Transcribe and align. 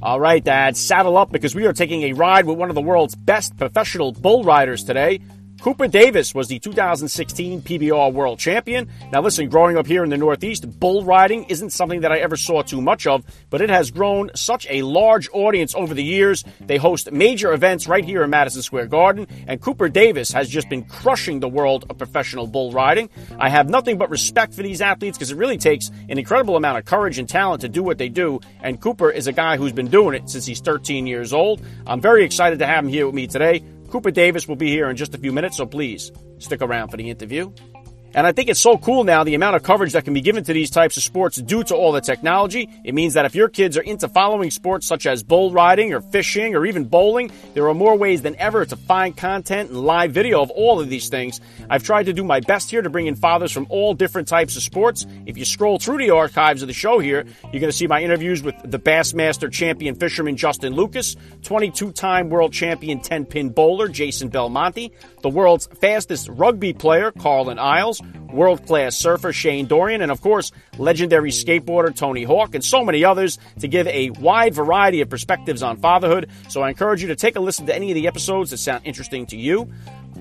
All 0.00 0.20
right, 0.20 0.42
Dad, 0.42 0.76
saddle 0.76 1.16
up 1.16 1.32
because 1.32 1.56
we 1.56 1.66
are 1.66 1.72
taking 1.72 2.04
a 2.04 2.12
ride 2.12 2.46
with 2.46 2.56
one 2.56 2.68
of 2.68 2.76
the 2.76 2.80
world's 2.80 3.16
best 3.16 3.56
professional 3.56 4.12
bull 4.12 4.44
riders 4.44 4.84
today. 4.84 5.20
Cooper 5.60 5.88
Davis 5.88 6.36
was 6.36 6.46
the 6.46 6.60
2016 6.60 7.62
PBR 7.62 8.12
World 8.12 8.38
Champion. 8.38 8.88
Now, 9.10 9.22
listen, 9.22 9.48
growing 9.48 9.76
up 9.76 9.88
here 9.88 10.04
in 10.04 10.10
the 10.10 10.16
Northeast, 10.16 10.78
bull 10.78 11.02
riding 11.02 11.44
isn't 11.44 11.70
something 11.70 12.02
that 12.02 12.12
I 12.12 12.18
ever 12.18 12.36
saw 12.36 12.62
too 12.62 12.80
much 12.80 13.08
of, 13.08 13.24
but 13.50 13.60
it 13.60 13.68
has 13.68 13.90
grown 13.90 14.30
such 14.36 14.68
a 14.70 14.82
large 14.82 15.28
audience 15.32 15.74
over 15.74 15.94
the 15.94 16.04
years. 16.04 16.44
They 16.60 16.76
host 16.76 17.10
major 17.10 17.52
events 17.52 17.88
right 17.88 18.04
here 18.04 18.22
in 18.22 18.30
Madison 18.30 18.62
Square 18.62 18.86
Garden, 18.86 19.26
and 19.48 19.60
Cooper 19.60 19.88
Davis 19.88 20.30
has 20.30 20.48
just 20.48 20.68
been 20.68 20.84
crushing 20.84 21.40
the 21.40 21.48
world 21.48 21.86
of 21.90 21.98
professional 21.98 22.46
bull 22.46 22.70
riding. 22.70 23.10
I 23.40 23.48
have 23.48 23.68
nothing 23.68 23.98
but 23.98 24.10
respect 24.10 24.54
for 24.54 24.62
these 24.62 24.80
athletes 24.80 25.18
because 25.18 25.32
it 25.32 25.36
really 25.36 25.58
takes 25.58 25.90
an 26.08 26.18
incredible 26.18 26.56
amount 26.56 26.78
of 26.78 26.84
courage 26.84 27.18
and 27.18 27.28
talent 27.28 27.62
to 27.62 27.68
do 27.68 27.82
what 27.82 27.98
they 27.98 28.08
do, 28.08 28.38
and 28.62 28.80
Cooper 28.80 29.10
is 29.10 29.26
a 29.26 29.32
guy 29.32 29.56
who's 29.56 29.72
been 29.72 29.88
doing 29.88 30.14
it 30.14 30.30
since 30.30 30.46
he's 30.46 30.60
13 30.60 31.08
years 31.08 31.32
old. 31.32 31.60
I'm 31.84 32.00
very 32.00 32.24
excited 32.24 32.60
to 32.60 32.66
have 32.66 32.84
him 32.84 32.90
here 32.90 33.06
with 33.06 33.14
me 33.16 33.26
today. 33.26 33.64
Cooper 33.88 34.10
Davis 34.10 34.46
will 34.46 34.56
be 34.56 34.68
here 34.68 34.90
in 34.90 34.96
just 34.96 35.14
a 35.14 35.18
few 35.18 35.32
minutes, 35.32 35.56
so 35.56 35.66
please 35.66 36.12
stick 36.38 36.60
around 36.60 36.90
for 36.90 36.98
the 36.98 37.08
interview. 37.08 37.50
And 38.14 38.26
I 38.26 38.32
think 38.32 38.48
it's 38.48 38.60
so 38.60 38.78
cool 38.78 39.04
now 39.04 39.22
the 39.22 39.34
amount 39.34 39.56
of 39.56 39.62
coverage 39.62 39.92
that 39.92 40.04
can 40.04 40.14
be 40.14 40.22
given 40.22 40.42
to 40.44 40.52
these 40.52 40.70
types 40.70 40.96
of 40.96 41.02
sports 41.02 41.36
due 41.36 41.62
to 41.64 41.76
all 41.76 41.92
the 41.92 42.00
technology. 42.00 42.68
It 42.82 42.94
means 42.94 43.14
that 43.14 43.26
if 43.26 43.34
your 43.34 43.48
kids 43.48 43.76
are 43.76 43.82
into 43.82 44.08
following 44.08 44.50
sports 44.50 44.86
such 44.86 45.06
as 45.06 45.22
bull 45.22 45.52
riding 45.52 45.92
or 45.92 46.00
fishing 46.00 46.54
or 46.54 46.64
even 46.64 46.84
bowling, 46.84 47.30
there 47.54 47.68
are 47.68 47.74
more 47.74 47.96
ways 47.96 48.22
than 48.22 48.34
ever 48.36 48.64
to 48.64 48.76
find 48.76 49.16
content 49.16 49.70
and 49.70 49.80
live 49.80 50.12
video 50.12 50.40
of 50.40 50.50
all 50.50 50.80
of 50.80 50.88
these 50.88 51.10
things. 51.10 51.40
I've 51.68 51.82
tried 51.82 52.04
to 52.04 52.14
do 52.14 52.24
my 52.24 52.40
best 52.40 52.70
here 52.70 52.80
to 52.80 52.88
bring 52.88 53.06
in 53.06 53.14
fathers 53.14 53.52
from 53.52 53.66
all 53.68 53.92
different 53.92 54.26
types 54.26 54.56
of 54.56 54.62
sports. 54.62 55.06
If 55.26 55.36
you 55.36 55.44
scroll 55.44 55.78
through 55.78 55.98
the 55.98 56.10
archives 56.10 56.62
of 56.62 56.68
the 56.68 56.74
show 56.74 56.98
here, 57.00 57.26
you're 57.44 57.60
going 57.60 57.70
to 57.70 57.72
see 57.72 57.86
my 57.86 58.02
interviews 58.02 58.42
with 58.42 58.54
the 58.64 58.78
Bassmaster 58.78 59.52
champion 59.52 59.94
fisherman 59.94 60.36
Justin 60.36 60.72
Lucas, 60.72 61.14
22 61.42 61.92
time 61.92 62.30
world 62.30 62.52
champion 62.54 63.00
10 63.00 63.26
pin 63.26 63.50
bowler 63.50 63.88
Jason 63.88 64.28
Belmonte, 64.30 64.92
the 65.22 65.28
world's 65.28 65.66
fastest 65.80 66.28
rugby 66.28 66.72
player 66.72 67.12
Carlin 67.12 67.58
Isles, 67.58 68.02
world 68.32 68.66
class 68.66 68.96
surfer 68.96 69.32
Shane 69.32 69.66
Dorian, 69.66 70.02
and 70.02 70.10
of 70.10 70.20
course, 70.20 70.52
legendary 70.78 71.30
skateboarder 71.30 71.94
Tony 71.94 72.24
Hawk, 72.24 72.54
and 72.54 72.64
so 72.64 72.84
many 72.84 73.04
others 73.04 73.38
to 73.60 73.68
give 73.68 73.86
a 73.88 74.10
wide 74.10 74.54
variety 74.54 75.00
of 75.00 75.08
perspectives 75.08 75.62
on 75.62 75.78
fatherhood. 75.78 76.30
So 76.48 76.62
I 76.62 76.68
encourage 76.68 77.02
you 77.02 77.08
to 77.08 77.16
take 77.16 77.36
a 77.36 77.40
listen 77.40 77.66
to 77.66 77.74
any 77.74 77.90
of 77.90 77.94
the 77.94 78.06
episodes 78.06 78.50
that 78.50 78.58
sound 78.58 78.82
interesting 78.84 79.26
to 79.26 79.36
you. 79.36 79.70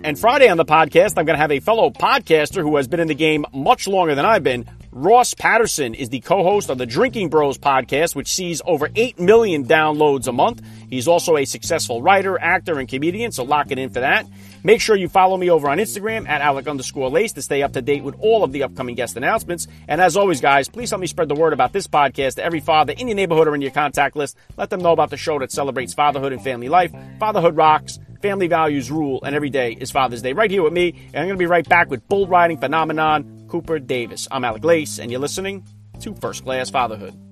And 0.03 0.17
Friday 0.17 0.47
on 0.47 0.57
the 0.57 0.65
podcast, 0.65 1.13
I'm 1.17 1.25
going 1.25 1.35
to 1.35 1.41
have 1.41 1.51
a 1.51 1.59
fellow 1.59 1.89
podcaster 1.89 2.61
who 2.61 2.75
has 2.77 2.87
been 2.87 2.99
in 2.99 3.07
the 3.07 3.15
game 3.15 3.45
much 3.51 3.87
longer 3.87 4.13
than 4.13 4.25
I've 4.25 4.43
been. 4.43 4.69
Ross 4.91 5.33
Patterson 5.33 5.93
is 5.93 6.09
the 6.09 6.19
co 6.19 6.43
host 6.43 6.69
of 6.69 6.77
the 6.77 6.85
Drinking 6.85 7.29
Bros 7.29 7.57
podcast, 7.57 8.15
which 8.15 8.33
sees 8.33 8.61
over 8.65 8.89
8 8.95 9.19
million 9.19 9.65
downloads 9.65 10.27
a 10.27 10.31
month. 10.31 10.61
He's 10.89 11.07
also 11.07 11.37
a 11.37 11.45
successful 11.45 12.01
writer, 12.01 12.39
actor, 12.39 12.79
and 12.79 12.87
comedian, 12.87 13.31
so 13.31 13.43
lock 13.43 13.71
it 13.71 13.79
in 13.79 13.89
for 13.89 13.99
that. 13.99 14.25
Make 14.63 14.81
sure 14.81 14.95
you 14.95 15.09
follow 15.09 15.37
me 15.37 15.49
over 15.49 15.69
on 15.69 15.77
Instagram 15.77 16.27
at 16.27 16.41
Alec 16.41 16.67
underscore 16.67 17.09
Lace 17.09 17.33
to 17.33 17.41
stay 17.41 17.63
up 17.63 17.73
to 17.73 17.81
date 17.81 18.03
with 18.03 18.15
all 18.19 18.43
of 18.43 18.51
the 18.51 18.63
upcoming 18.63 18.95
guest 18.95 19.17
announcements. 19.17 19.67
And 19.87 20.01
as 20.01 20.17
always, 20.17 20.41
guys, 20.41 20.69
please 20.69 20.89
help 20.89 21.01
me 21.01 21.07
spread 21.07 21.29
the 21.29 21.35
word 21.35 21.53
about 21.53 21.73
this 21.73 21.87
podcast 21.87 22.35
to 22.35 22.43
every 22.43 22.59
father 22.59 22.93
in 22.93 23.07
your 23.07 23.15
neighborhood 23.15 23.47
or 23.47 23.55
in 23.55 23.61
your 23.61 23.71
contact 23.71 24.15
list. 24.15 24.37
Let 24.57 24.69
them 24.69 24.81
know 24.81 24.91
about 24.91 25.09
the 25.09 25.17
show 25.17 25.39
that 25.39 25.51
celebrates 25.51 25.93
fatherhood 25.93 26.33
and 26.33 26.43
family 26.43 26.69
life. 26.69 26.91
Fatherhood 27.19 27.55
rocks. 27.55 27.99
Family 28.21 28.47
values 28.47 28.89
rule, 28.89 29.19
and 29.23 29.35
every 29.35 29.51
day 29.51 29.73
is 29.73 29.91
Father's 29.91 30.23
Day 30.23 30.33
right 30.33 30.49
here 30.49 30.63
with 30.63 30.73
me. 30.73 30.89
And 30.89 31.17
I'm 31.17 31.27
going 31.27 31.29
to 31.29 31.37
be 31.37 31.45
right 31.45 31.67
back 31.67 31.89
with 31.91 32.07
bull 32.07 32.27
riding 32.27 32.57
phenomenon 32.57 33.45
Cooper 33.47 33.77
Davis. 33.77 34.27
I'm 34.31 34.43
Alec 34.43 34.63
Lace, 34.63 34.97
and 34.97 35.11
you're 35.11 35.19
listening 35.19 35.65
to 36.01 36.15
First 36.15 36.43
Class 36.43 36.71
Fatherhood. 36.71 37.26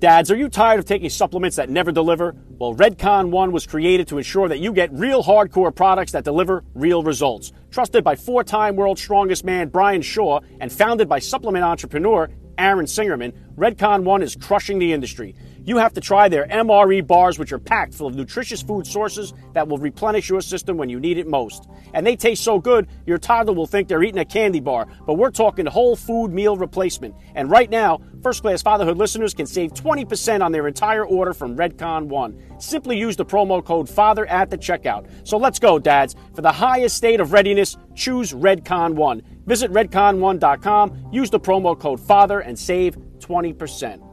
Dads, 0.00 0.30
are 0.30 0.36
you 0.36 0.48
tired 0.48 0.78
of 0.78 0.84
taking 0.84 1.10
supplements 1.10 1.56
that 1.56 1.70
never 1.70 1.90
deliver? 1.90 2.36
Well, 2.50 2.72
Redcon 2.72 3.30
One 3.30 3.50
was 3.50 3.66
created 3.66 4.06
to 4.08 4.18
ensure 4.18 4.46
that 4.46 4.60
you 4.60 4.72
get 4.72 4.92
real 4.92 5.24
hardcore 5.24 5.74
products 5.74 6.12
that 6.12 6.22
deliver 6.22 6.62
real 6.74 7.02
results. 7.02 7.50
Trusted 7.72 8.04
by 8.04 8.14
four 8.14 8.44
time 8.44 8.76
world's 8.76 9.02
strongest 9.02 9.44
man 9.44 9.70
Brian 9.70 10.00
Shaw 10.00 10.38
and 10.60 10.70
founded 10.70 11.08
by 11.08 11.18
supplement 11.18 11.64
entrepreneur 11.64 12.30
Aaron 12.58 12.86
Singerman, 12.86 13.32
Redcon 13.56 14.02
One 14.02 14.22
is 14.22 14.36
crushing 14.36 14.78
the 14.78 14.92
industry. 14.92 15.34
You 15.64 15.76
have 15.76 15.92
to 15.94 16.00
try 16.00 16.28
their 16.28 16.46
MRE 16.46 17.06
bars, 17.06 17.38
which 17.38 17.52
are 17.52 17.58
packed 17.58 17.92
full 17.92 18.06
of 18.06 18.14
nutritious 18.14 18.62
food 18.62 18.86
sources 18.86 19.34
that 19.52 19.68
will 19.68 19.76
replenish 19.76 20.30
your 20.30 20.40
system 20.40 20.78
when 20.78 20.88
you 20.88 20.98
need 20.98 21.18
it 21.18 21.26
most. 21.26 21.68
And 21.92 22.06
they 22.06 22.16
taste 22.16 22.42
so 22.42 22.58
good, 22.58 22.88
your 23.04 23.18
toddler 23.18 23.52
will 23.52 23.66
think 23.66 23.86
they're 23.86 24.02
eating 24.02 24.20
a 24.20 24.24
candy 24.24 24.60
bar. 24.60 24.88
But 25.06 25.14
we're 25.14 25.30
talking 25.30 25.66
whole 25.66 25.94
food 25.94 26.32
meal 26.32 26.56
replacement. 26.56 27.14
And 27.34 27.50
right 27.50 27.68
now, 27.68 28.00
First 28.22 28.40
Class 28.42 28.62
Fatherhood 28.62 28.96
listeners 28.96 29.34
can 29.34 29.46
save 29.46 29.74
20% 29.74 30.42
on 30.42 30.52
their 30.52 30.66
entire 30.66 31.04
order 31.04 31.34
from 31.34 31.56
Redcon 31.56 32.06
One. 32.06 32.42
Simply 32.58 32.96
use 32.96 33.16
the 33.16 33.26
promo 33.26 33.62
code 33.62 33.90
FATHER 33.90 34.26
at 34.26 34.48
the 34.48 34.56
checkout. 34.56 35.06
So 35.22 35.36
let's 35.36 35.58
go, 35.58 35.78
dads. 35.78 36.16
For 36.34 36.40
the 36.40 36.50
highest 36.50 36.96
state 36.96 37.20
of 37.20 37.32
readiness, 37.32 37.76
choose 37.94 38.32
Redcon 38.32 38.94
One. 38.94 39.22
Visit 39.48 39.72
redcon1.com, 39.72 41.08
use 41.10 41.30
the 41.30 41.40
promo 41.40 41.78
code 41.78 41.98
FATHER, 42.00 42.40
and 42.40 42.58
save 42.58 42.98
20%. 43.18 44.04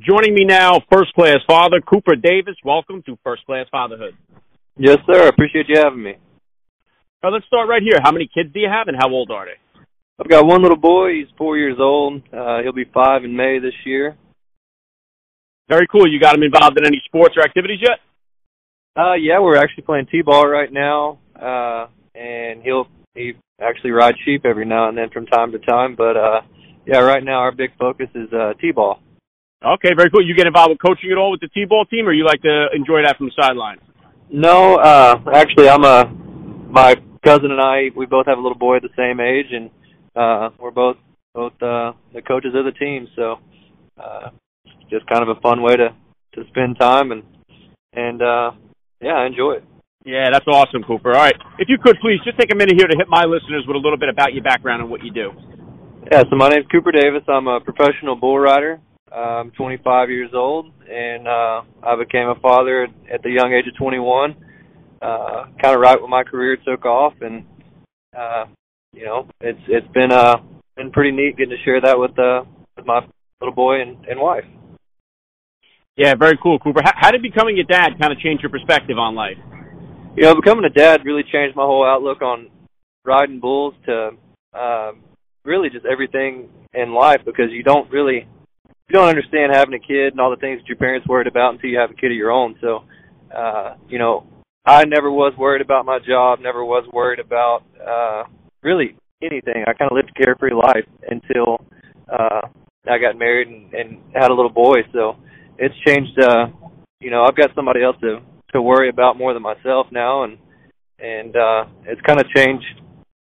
Joining 0.00 0.34
me 0.34 0.44
now, 0.44 0.80
first 0.90 1.12
class 1.14 1.38
father 1.46 1.80
Cooper 1.80 2.16
Davis. 2.16 2.56
Welcome 2.64 3.02
to 3.02 3.18
First 3.22 3.44
Class 3.44 3.66
Fatherhood. 3.70 4.14
Yes, 4.78 4.98
sir. 5.06 5.24
I 5.24 5.28
appreciate 5.28 5.66
you 5.68 5.76
having 5.78 6.02
me. 6.02 6.14
Now 7.22 7.30
let's 7.30 7.46
start 7.46 7.68
right 7.68 7.82
here. 7.82 7.98
How 8.02 8.12
many 8.12 8.28
kids 8.34 8.50
do 8.52 8.60
you 8.60 8.68
have, 8.68 8.88
and 8.88 8.96
how 8.98 9.10
old 9.10 9.30
are 9.30 9.44
they? 9.46 9.80
I've 10.18 10.28
got 10.28 10.46
one 10.46 10.62
little 10.62 10.78
boy. 10.78 11.12
He's 11.14 11.26
four 11.36 11.58
years 11.58 11.76
old. 11.78 12.22
Uh, 12.32 12.62
he'll 12.62 12.72
be 12.72 12.84
five 12.94 13.24
in 13.24 13.36
May 13.36 13.58
this 13.58 13.74
year. 13.84 14.16
Very 15.68 15.86
cool. 15.86 16.06
You 16.10 16.20
got 16.20 16.34
him 16.34 16.42
involved 16.42 16.78
in 16.78 16.86
any 16.86 17.00
sports 17.06 17.34
or 17.36 17.42
activities 17.42 17.78
yet? 17.80 18.00
Uh, 18.96 19.14
yeah, 19.14 19.40
we're 19.40 19.56
actually 19.56 19.82
playing 19.82 20.06
t-ball 20.06 20.46
right 20.46 20.72
now, 20.72 21.18
uh, 21.34 21.86
and 22.14 22.62
he'll 22.62 22.86
he 23.14 23.32
actually 23.60 23.90
rides 23.90 24.18
sheep 24.24 24.44
every 24.44 24.64
now 24.64 24.88
and 24.88 24.96
then 24.96 25.10
from 25.10 25.26
time 25.26 25.52
to 25.52 25.58
time. 25.58 25.96
But 25.96 26.16
uh, 26.16 26.40
yeah, 26.86 26.98
right 26.98 27.24
now 27.24 27.38
our 27.38 27.52
big 27.52 27.70
focus 27.78 28.08
is 28.14 28.32
uh, 28.32 28.52
t-ball. 28.60 29.00
Okay, 29.64 29.94
very 29.96 30.10
cool. 30.10 30.24
You 30.24 30.36
get 30.36 30.46
involved 30.46 30.70
with 30.70 30.78
coaching 30.84 31.10
at 31.10 31.18
all 31.18 31.30
with 31.30 31.40
the 31.40 31.48
t-ball 31.48 31.86
team, 31.86 32.06
or 32.06 32.12
you 32.12 32.24
like 32.24 32.42
to 32.42 32.66
enjoy 32.74 33.02
that 33.02 33.16
from 33.16 33.26
the 33.26 33.32
sideline? 33.40 33.78
No, 34.30 34.76
uh, 34.76 35.18
actually, 35.32 35.68
I'm 35.68 35.84
a 35.84 36.04
my 36.70 36.96
cousin 37.24 37.50
and 37.50 37.60
I. 37.60 37.90
We 37.96 38.06
both 38.06 38.26
have 38.26 38.38
a 38.38 38.40
little 38.40 38.58
boy 38.58 38.78
the 38.80 38.90
same 38.96 39.20
age, 39.20 39.46
and 39.50 39.70
uh, 40.14 40.50
we're 40.58 40.70
both 40.70 40.96
both 41.34 41.54
uh, 41.54 41.92
the 42.12 42.22
coaches 42.22 42.52
of 42.54 42.64
the 42.64 42.72
team. 42.72 43.08
So, 43.16 43.36
uh, 43.98 44.30
just 44.90 45.06
kind 45.06 45.22
of 45.22 45.36
a 45.36 45.40
fun 45.40 45.62
way 45.62 45.76
to 45.76 45.94
to 46.34 46.42
spend 46.48 46.78
time 46.78 47.12
and 47.12 47.22
and 47.92 48.22
uh, 48.22 48.50
yeah, 49.00 49.14
I 49.14 49.26
enjoy 49.26 49.52
it. 49.52 49.64
Yeah, 50.04 50.28
that's 50.30 50.46
awesome, 50.46 50.82
Cooper. 50.82 51.14
All 51.14 51.22
right, 51.22 51.34
if 51.58 51.68
you 51.68 51.78
could 51.82 51.96
please 52.00 52.18
just 52.24 52.38
take 52.38 52.52
a 52.52 52.56
minute 52.56 52.74
here 52.76 52.86
to 52.86 52.96
hit 52.96 53.08
my 53.08 53.24
listeners 53.24 53.64
with 53.66 53.76
a 53.76 53.78
little 53.78 53.98
bit 53.98 54.08
about 54.08 54.34
your 54.34 54.42
background 54.42 54.82
and 54.82 54.90
what 54.90 55.02
you 55.02 55.10
do. 55.10 55.30
Yeah, 56.10 56.22
so 56.28 56.36
my 56.36 56.48
name's 56.48 56.66
Cooper 56.70 56.92
Davis. 56.92 57.22
I'm 57.28 57.46
a 57.48 57.60
professional 57.60 58.16
bull 58.16 58.38
rider. 58.38 58.80
I'm 59.10 59.52
25 59.52 60.10
years 60.10 60.30
old, 60.34 60.72
and 60.90 61.26
uh, 61.28 61.62
I 61.82 61.96
became 61.96 62.28
a 62.28 62.34
father 62.40 62.88
at 63.10 63.22
the 63.22 63.30
young 63.30 63.52
age 63.52 63.66
of 63.68 63.76
21. 63.76 64.36
Uh, 65.00 65.44
kind 65.62 65.74
of 65.74 65.80
right 65.80 66.00
when 66.00 66.10
my 66.10 66.24
career 66.24 66.56
took 66.66 66.84
off, 66.84 67.14
and 67.20 67.46
uh, 68.16 68.44
you 68.92 69.04
know, 69.04 69.28
it's 69.40 69.60
it's 69.68 69.86
been 69.92 70.12
uh 70.12 70.36
been 70.76 70.90
pretty 70.90 71.10
neat 71.10 71.36
getting 71.36 71.56
to 71.56 71.64
share 71.64 71.80
that 71.80 71.98
with 71.98 72.18
uh 72.18 72.42
with 72.76 72.86
my 72.86 73.00
little 73.40 73.54
boy 73.54 73.80
and, 73.80 74.04
and 74.06 74.20
wife. 74.20 74.44
Yeah, 75.96 76.14
very 76.16 76.36
cool, 76.42 76.58
Cooper. 76.58 76.80
How, 76.82 76.92
how 76.96 77.10
did 77.12 77.22
becoming 77.22 77.58
a 77.60 77.64
dad 77.64 77.90
kind 78.00 78.12
of 78.12 78.18
change 78.18 78.40
your 78.42 78.50
perspective 78.50 78.98
on 78.98 79.14
life? 79.14 79.38
You 80.16 80.24
know, 80.24 80.34
becoming 80.34 80.64
a 80.64 80.70
dad 80.70 81.04
really 81.04 81.22
changed 81.22 81.56
my 81.56 81.62
whole 81.62 81.84
outlook 81.86 82.20
on 82.20 82.48
riding 83.04 83.38
bulls 83.38 83.74
to 83.86 84.10
uh, 84.52 84.92
really 85.44 85.70
just 85.70 85.86
everything 85.86 86.48
in 86.72 86.94
life 86.94 87.20
because 87.24 87.50
you 87.50 87.62
don't 87.62 87.90
really 87.90 88.26
you 88.88 88.92
don't 88.92 89.08
understand 89.08 89.52
having 89.54 89.74
a 89.74 89.78
kid 89.78 90.12
and 90.12 90.20
all 90.20 90.30
the 90.30 90.36
things 90.36 90.60
that 90.60 90.66
your 90.66 90.76
parents 90.76 91.06
worried 91.06 91.26
about 91.26 91.54
until 91.54 91.70
you 91.70 91.78
have 91.78 91.90
a 91.90 91.94
kid 91.94 92.10
of 92.10 92.16
your 92.16 92.30
own. 92.30 92.54
So, 92.60 92.84
uh, 93.34 93.76
you 93.88 93.98
know, 93.98 94.26
I 94.66 94.84
never 94.84 95.10
was 95.10 95.32
worried 95.38 95.62
about 95.62 95.86
my 95.86 95.98
job, 96.06 96.40
never 96.40 96.64
was 96.64 96.88
worried 96.92 97.20
about 97.20 97.62
uh 97.80 98.24
really 98.62 98.96
anything. 99.22 99.64
I 99.66 99.72
kind 99.74 99.90
of 99.90 99.96
lived 99.96 100.10
a 100.10 100.24
carefree 100.24 100.54
life 100.54 100.86
until 101.08 101.64
uh 102.12 102.48
I 102.86 102.98
got 102.98 103.16
married 103.16 103.48
and, 103.48 103.72
and 103.72 103.98
had 104.12 104.30
a 104.30 104.34
little 104.34 104.52
boy. 104.52 104.78
So, 104.92 105.16
it's 105.58 105.74
changed 105.86 106.18
uh 106.20 106.46
you 107.00 107.10
know, 107.10 107.24
I've 107.24 107.36
got 107.36 107.54
somebody 107.54 107.82
else 107.82 107.96
to 108.00 108.20
to 108.52 108.62
worry 108.62 108.88
about 108.88 109.18
more 109.18 109.34
than 109.34 109.42
myself 109.42 109.86
now 109.90 110.24
and 110.24 110.38
and 110.98 111.36
uh 111.36 111.64
it's 111.86 112.00
kind 112.02 112.20
of 112.20 112.26
changed 112.34 112.80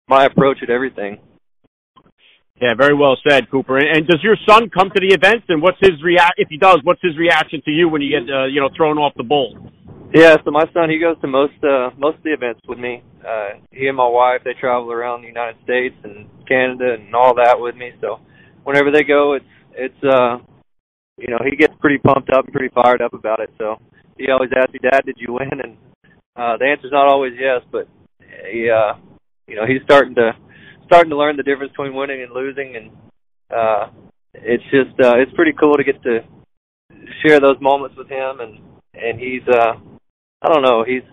my 0.07 0.25
approach 0.25 0.57
at 0.61 0.69
everything. 0.69 1.19
Yeah, 2.61 2.73
very 2.77 2.93
well 2.93 3.17
said, 3.27 3.51
Cooper. 3.51 3.77
And, 3.77 3.97
and 3.97 4.07
does 4.07 4.23
your 4.23 4.37
son 4.47 4.69
come 4.69 4.89
to 4.89 5.01
the 5.01 5.13
events? 5.13 5.45
And 5.49 5.61
what's 5.61 5.79
his 5.81 6.01
react? 6.01 6.35
If 6.37 6.47
he 6.49 6.57
does, 6.57 6.79
what's 6.83 7.01
his 7.01 7.17
reaction 7.17 7.61
to 7.65 7.71
you 7.71 7.89
when 7.89 8.01
you 8.01 8.17
get 8.17 8.33
uh, 8.33 8.45
you 8.45 8.61
know 8.61 8.69
thrown 8.75 8.97
off 8.97 9.13
the 9.17 9.23
bull? 9.23 9.71
Yeah, 10.13 10.37
so 10.45 10.51
my 10.51 10.63
son 10.73 10.89
he 10.89 10.97
goes 10.99 11.19
to 11.21 11.27
most 11.27 11.59
uh, 11.63 11.89
most 11.97 12.17
of 12.17 12.23
the 12.23 12.31
events 12.31 12.61
with 12.67 12.79
me. 12.79 13.03
Uh, 13.27 13.59
he 13.71 13.87
and 13.87 13.97
my 13.97 14.07
wife 14.07 14.41
they 14.45 14.53
travel 14.53 14.91
around 14.91 15.23
the 15.23 15.27
United 15.27 15.57
States 15.63 15.95
and 16.03 16.29
Canada 16.47 16.95
and 16.97 17.13
all 17.13 17.35
that 17.35 17.59
with 17.59 17.75
me. 17.75 17.91
So 17.99 18.19
whenever 18.63 18.91
they 18.91 19.03
go, 19.03 19.33
it's 19.33 19.45
it's 19.73 20.03
uh 20.03 20.37
you 21.17 21.27
know 21.27 21.39
he 21.43 21.55
gets 21.55 21.73
pretty 21.79 21.97
pumped 21.97 22.29
up 22.29 22.45
and 22.45 22.53
pretty 22.53 22.73
fired 22.73 23.01
up 23.01 23.13
about 23.13 23.39
it. 23.39 23.51
So 23.57 23.75
he 24.17 24.31
always 24.31 24.51
asks 24.55 24.73
me, 24.73 24.79
Dad, 24.79 25.05
did 25.05 25.17
you 25.17 25.33
win? 25.33 25.51
And 25.51 25.77
uh, 26.35 26.57
the 26.57 26.65
answer's 26.65 26.91
not 26.91 27.07
always 27.07 27.33
yes, 27.39 27.61
but 27.71 27.87
he 28.51 28.69
uh 28.69 28.93
you 29.47 29.55
know 29.55 29.65
he's 29.65 29.81
starting 29.83 30.15
to 30.15 30.31
starting 30.85 31.09
to 31.09 31.17
learn 31.17 31.37
the 31.37 31.43
difference 31.43 31.71
between 31.71 31.95
winning 31.95 32.21
and 32.21 32.31
losing, 32.31 32.75
and 32.75 32.91
uh, 33.49 33.87
it's 34.33 34.63
just 34.65 34.99
uh, 35.03 35.17
it's 35.17 35.33
pretty 35.33 35.53
cool 35.59 35.75
to 35.77 35.83
get 35.83 36.01
to 36.03 36.19
share 37.25 37.39
those 37.39 37.57
moments 37.61 37.97
with 37.97 38.09
him, 38.09 38.39
and 38.39 38.59
and 38.93 39.19
he's 39.19 39.47
uh, 39.47 39.73
I 40.41 40.53
don't 40.53 40.63
know 40.63 40.83
he's 40.85 41.03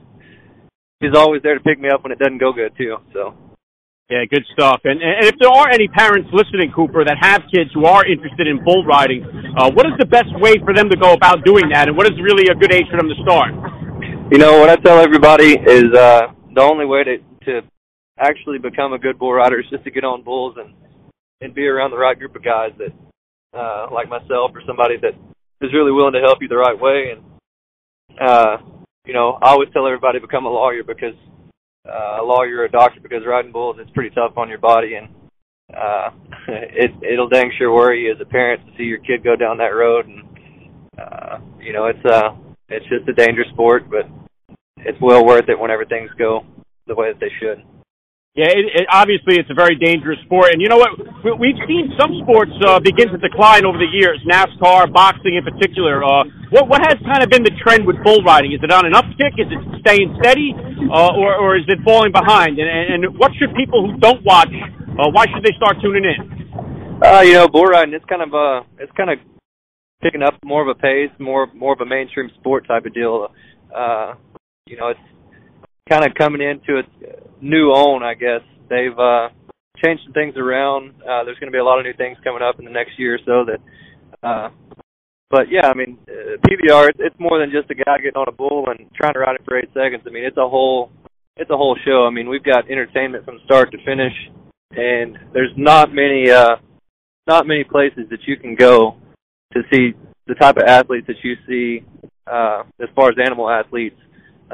he's 1.01 1.17
always 1.17 1.43
there 1.43 1.55
to 1.55 1.65
pick 1.65 1.81
me 1.81 1.89
up 1.89 2.03
when 2.03 2.13
it 2.13 2.19
doesn't 2.19 2.39
go 2.39 2.53
good 2.53 2.73
too. 2.77 2.97
So. 3.13 3.35
Yeah, 4.13 4.29
good 4.29 4.45
stuff. 4.53 4.85
And, 4.85 5.01
and 5.01 5.25
if 5.25 5.41
there 5.41 5.49
are 5.49 5.71
any 5.73 5.89
parents 5.89 6.29
listening, 6.37 6.71
Cooper, 6.77 7.03
that 7.03 7.17
have 7.25 7.49
kids 7.49 7.73
who 7.73 7.87
are 7.87 8.05
interested 8.05 8.45
in 8.47 8.63
bull 8.63 8.85
riding, 8.85 9.25
uh, 9.57 9.73
what 9.73 9.87
is 9.87 9.97
the 9.99 10.05
best 10.05 10.29
way 10.37 10.61
for 10.61 10.75
them 10.77 10.91
to 10.91 10.99
go 11.01 11.15
about 11.15 11.47
doing 11.49 11.73
that, 11.73 11.89
and 11.89 11.97
what 11.97 12.05
is 12.05 12.13
really 12.21 12.45
a 12.53 12.55
good 12.55 12.75
age 12.77 12.85
for 12.93 13.01
them 13.01 13.09
to 13.09 13.17
start? 13.25 13.57
You 14.29 14.37
know, 14.37 14.61
what 14.61 14.69
I 14.69 14.77
tell 14.77 15.01
everybody 15.01 15.57
is 15.57 15.89
uh, 15.97 16.29
the 16.53 16.61
only 16.61 16.85
way 16.85 17.05
to 17.05 17.17
to 17.47 17.63
actually 18.19 18.59
become 18.59 18.93
a 18.93 18.99
good 18.99 19.19
bull 19.19 19.33
rider 19.33 19.59
is 19.59 19.67
just 19.71 19.83
to 19.85 19.91
get 19.91 20.05
on 20.05 20.23
bulls 20.23 20.57
and 20.61 20.75
and 21.41 21.55
be 21.55 21.67
around 21.67 21.91
the 21.91 21.97
right 21.97 22.19
group 22.19 22.37
of 22.37 22.45
guys 22.45 22.71
that 22.79 22.93
uh 23.59 23.89
like 23.91 24.09
myself 24.09 24.53
or 24.55 24.63
somebody 24.67 24.97
that 25.01 25.17
is 25.61 25.73
really 25.73 25.91
willing 25.91 26.13
to 26.13 26.21
help 26.21 26.39
you 26.41 26.49
the 26.49 26.57
right 26.57 26.79
way 26.79 27.17
and 27.17 27.25
uh 28.21 28.59
you 29.07 29.13
know 29.13 29.39
I 29.43 29.51
always 29.51 29.71
tell 29.73 29.87
everybody 29.87 30.21
become 30.21 30.47
a 30.47 30.51
lawyer 30.51 30.85
because 30.85 31.17
uh, 31.89 32.23
a 32.23 32.25
lawyer 32.25 32.59
or 32.59 32.65
a 32.65 32.71
doctor 32.71 33.01
because 33.01 33.23
riding 33.27 33.53
bulls 33.53 33.77
it's 33.79 33.91
pretty 33.91 34.15
tough 34.15 34.37
on 34.37 34.49
your 34.49 34.59
body 34.59 34.95
and 34.95 35.09
uh 35.77 36.11
it 36.49 36.91
it'll 37.03 37.29
dang 37.29 37.51
sure 37.59 37.73
worry 37.73 38.03
you 38.03 38.13
as 38.13 38.21
a 38.21 38.25
parent 38.25 38.65
to 38.67 38.73
see 38.77 38.85
your 38.85 38.99
kid 38.99 39.25
go 39.25 39.37
down 39.37 39.59
that 39.59 39.75
road 39.75 40.07
and 40.07 40.23
uh 40.99 41.39
you 41.61 41.73
know 41.73 41.87
it's 41.87 42.05
uh 42.05 42.31
it's 42.69 42.87
just 42.89 43.09
a 43.09 43.13
dangerous 43.13 43.49
sport 43.53 43.85
but 43.91 44.07
it's 44.85 44.99
well 45.01 45.25
worth 45.25 45.49
it 45.49 45.59
whenever 45.59 45.85
things 45.85 46.11
go 46.19 46.45
the 46.87 46.95
way 46.95 47.13
that 47.13 47.21
they 47.21 47.31
should. 47.41 47.63
Yeah, 48.33 48.49
it, 48.49 48.65
it, 48.73 48.87
obviously 48.89 49.37
it's 49.37 49.51
a 49.53 49.55
very 49.55 49.77
dangerous 49.77 50.17
sport, 50.25 50.57
and 50.57 50.63
you 50.63 50.73
know 50.73 50.81
what? 50.81 50.97
We, 51.37 51.53
have 51.53 51.69
seen 51.69 51.93
some 52.01 52.17
sports 52.25 52.57
uh, 52.65 52.81
begin 52.81 53.13
to 53.13 53.21
decline 53.21 53.69
over 53.69 53.77
the 53.77 53.93
years. 53.93 54.17
NASCAR, 54.25 54.89
boxing 54.89 55.37
in 55.37 55.45
particular. 55.45 56.01
Uh, 56.01 56.25
what 56.49 56.65
what 56.65 56.81
has 56.81 56.97
kind 57.05 57.21
of 57.21 57.29
been 57.29 57.45
the 57.45 57.53
trend 57.61 57.85
with 57.85 58.01
bull 58.01 58.25
riding? 58.25 58.57
Is 58.57 58.65
it 58.65 58.73
on 58.73 58.89
an 58.89 58.97
uptick? 58.97 59.37
Is 59.37 59.53
it 59.53 59.61
staying 59.85 60.17
steady, 60.25 60.57
uh, 60.57 61.13
or 61.13 61.37
or 61.37 61.61
is 61.61 61.69
it 61.69 61.85
falling 61.85 62.11
behind? 62.11 62.57
And, 62.57 62.65
and, 62.73 63.05
and 63.05 63.19
what 63.21 63.33
should 63.37 63.53
people 63.53 63.85
who 63.85 64.01
don't 64.01 64.25
watch? 64.25 64.49
Uh, 64.49 65.13
why 65.13 65.29
should 65.29 65.45
they 65.45 65.53
start 65.61 65.77
tuning 65.85 66.09
in? 66.09 67.05
Uh, 67.05 67.21
you 67.21 67.35
know, 67.35 67.49
bull 67.49 67.69
riding 67.69 67.93
it's 67.93 68.05
kind 68.09 68.23
of 68.23 68.33
uh 68.33 68.65
it's 68.81 68.93
kind 68.97 69.11
of 69.11 69.19
picking 70.01 70.23
up 70.23 70.41
more 70.43 70.65
of 70.65 70.69
a 70.73 70.81
pace, 70.81 71.13
more 71.21 71.53
more 71.53 71.75
of 71.75 71.81
a 71.81 71.87
mainstream 71.87 72.31
sport 72.41 72.67
type 72.67 72.87
of 72.87 72.95
deal. 72.95 73.29
Uh, 73.69 74.15
you 74.65 74.79
know, 74.79 74.89
it's 74.89 75.12
kind 75.89 76.05
of 76.05 76.15
coming 76.15 76.43
into 76.43 76.79
its 76.79 76.89
new 77.41 77.73
own, 77.73 78.03
I 78.03 78.15
guess. 78.15 78.43
They've 78.69 78.99
uh, 78.99 79.29
changed 79.85 80.05
some 80.05 80.13
things 80.13 80.37
around. 80.37 80.95
Uh, 81.03 81.25
there's 81.25 81.39
going 81.39 81.51
to 81.51 81.57
be 81.57 81.59
a 81.59 81.65
lot 81.65 81.79
of 81.79 81.85
new 81.85 81.95
things 81.95 82.17
coming 82.25 82.43
up 82.43 82.59
in 82.59 82.65
the 82.65 82.71
next 82.71 82.99
year 82.99 83.17
or 83.17 83.19
so 83.27 83.45
that. 83.47 83.61
Uh, 84.23 84.51
but 85.31 85.51
yeah, 85.51 85.67
I 85.67 85.75
mean, 85.75 85.99
uh, 86.09 86.37
PBR 86.47 86.91
it's, 86.91 86.99
it's 87.01 87.17
more 87.19 87.39
than 87.39 87.51
just 87.51 87.71
a 87.71 87.75
guy 87.75 87.97
getting 87.97 88.21
on 88.21 88.29
a 88.29 88.33
bull 88.33 88.67
and 88.69 88.91
trying 88.95 89.15
to 89.15 89.21
ride 89.21 89.35
it 89.37 89.43
for 89.45 89.59
eight 89.59 89.71
seconds. 89.73 90.03
I 90.07 90.11
mean, 90.11 90.25
it's 90.25 90.37
a 90.37 90.49
whole 90.49 90.91
it's 91.37 91.51
a 91.51 91.57
whole 91.57 91.77
show. 91.87 92.07
I 92.07 92.11
mean, 92.11 92.29
we've 92.29 92.45
got 92.45 92.71
entertainment 92.71 93.25
from 93.25 93.41
start 93.47 93.73
to 93.73 93.79
finish, 93.85 94.13
and 94.73 95.19
there's 95.33 95.53
not 95.57 95.93
many 95.93 96.31
uh, 96.31 96.57
not 97.27 97.47
many 97.47 97.65
places 97.65 98.05
that 98.11 98.21
you 98.27 98.37
can 98.37 98.55
go 98.55 98.97
to 99.55 99.63
see 99.73 99.95
the 100.27 100.35
type 100.35 100.57
of 100.59 100.65
athletes 100.65 101.07
that 101.07 101.17
you 101.23 101.35
see 101.49 101.85
uh, 102.31 102.63
as 102.81 102.89
far 102.95 103.09
as 103.09 103.17
animal 103.19 103.49
athletes 103.49 103.97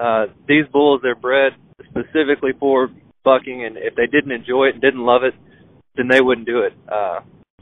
uh, 0.00 0.26
these 0.46 0.64
bulls 0.72 1.00
they're 1.02 1.14
bred 1.14 1.52
specifically 1.90 2.52
for 2.58 2.88
bucking, 3.24 3.64
and 3.64 3.76
if 3.76 3.94
they 3.94 4.06
didn't 4.06 4.32
enjoy 4.32 4.66
it 4.66 4.74
and 4.74 4.82
didn't 4.82 5.04
love 5.04 5.22
it, 5.24 5.34
then 5.96 6.08
they 6.08 6.20
wouldn't 6.20 6.46
do 6.46 6.60
it. 6.60 6.72
Uh, 6.90 7.20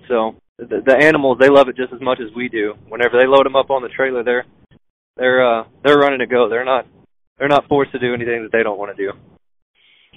so 0.09 0.37
the, 0.59 0.83
the 0.85 0.97
animals 0.97 1.39
they 1.41 1.49
love 1.49 1.69
it 1.69 1.77
just 1.77 1.93
as 1.93 2.01
much 2.01 2.19
as 2.21 2.35
we 2.35 2.49
do. 2.49 2.75
Whenever 2.89 3.19
they 3.19 3.27
load 3.27 3.47
them 3.47 3.57
up 3.57 3.71
on 3.71 3.83
the 3.83 3.89
trailer, 3.89 4.23
they're 4.23 4.45
they're 5.17 5.61
uh, 5.61 5.65
they're 5.85 5.99
running 5.99 6.21
to 6.21 6.27
go. 6.27 6.49
They're 6.49 6.65
not 6.65 6.87
they're 7.39 7.49
not 7.49 7.69
forced 7.69 7.93
to 7.93 7.99
do 7.99 8.15
anything 8.15 8.43
that 8.43 8.53
they 8.53 8.63
don't 8.63 8.79
want 8.79 8.97
to 8.97 9.03
do. 9.03 9.13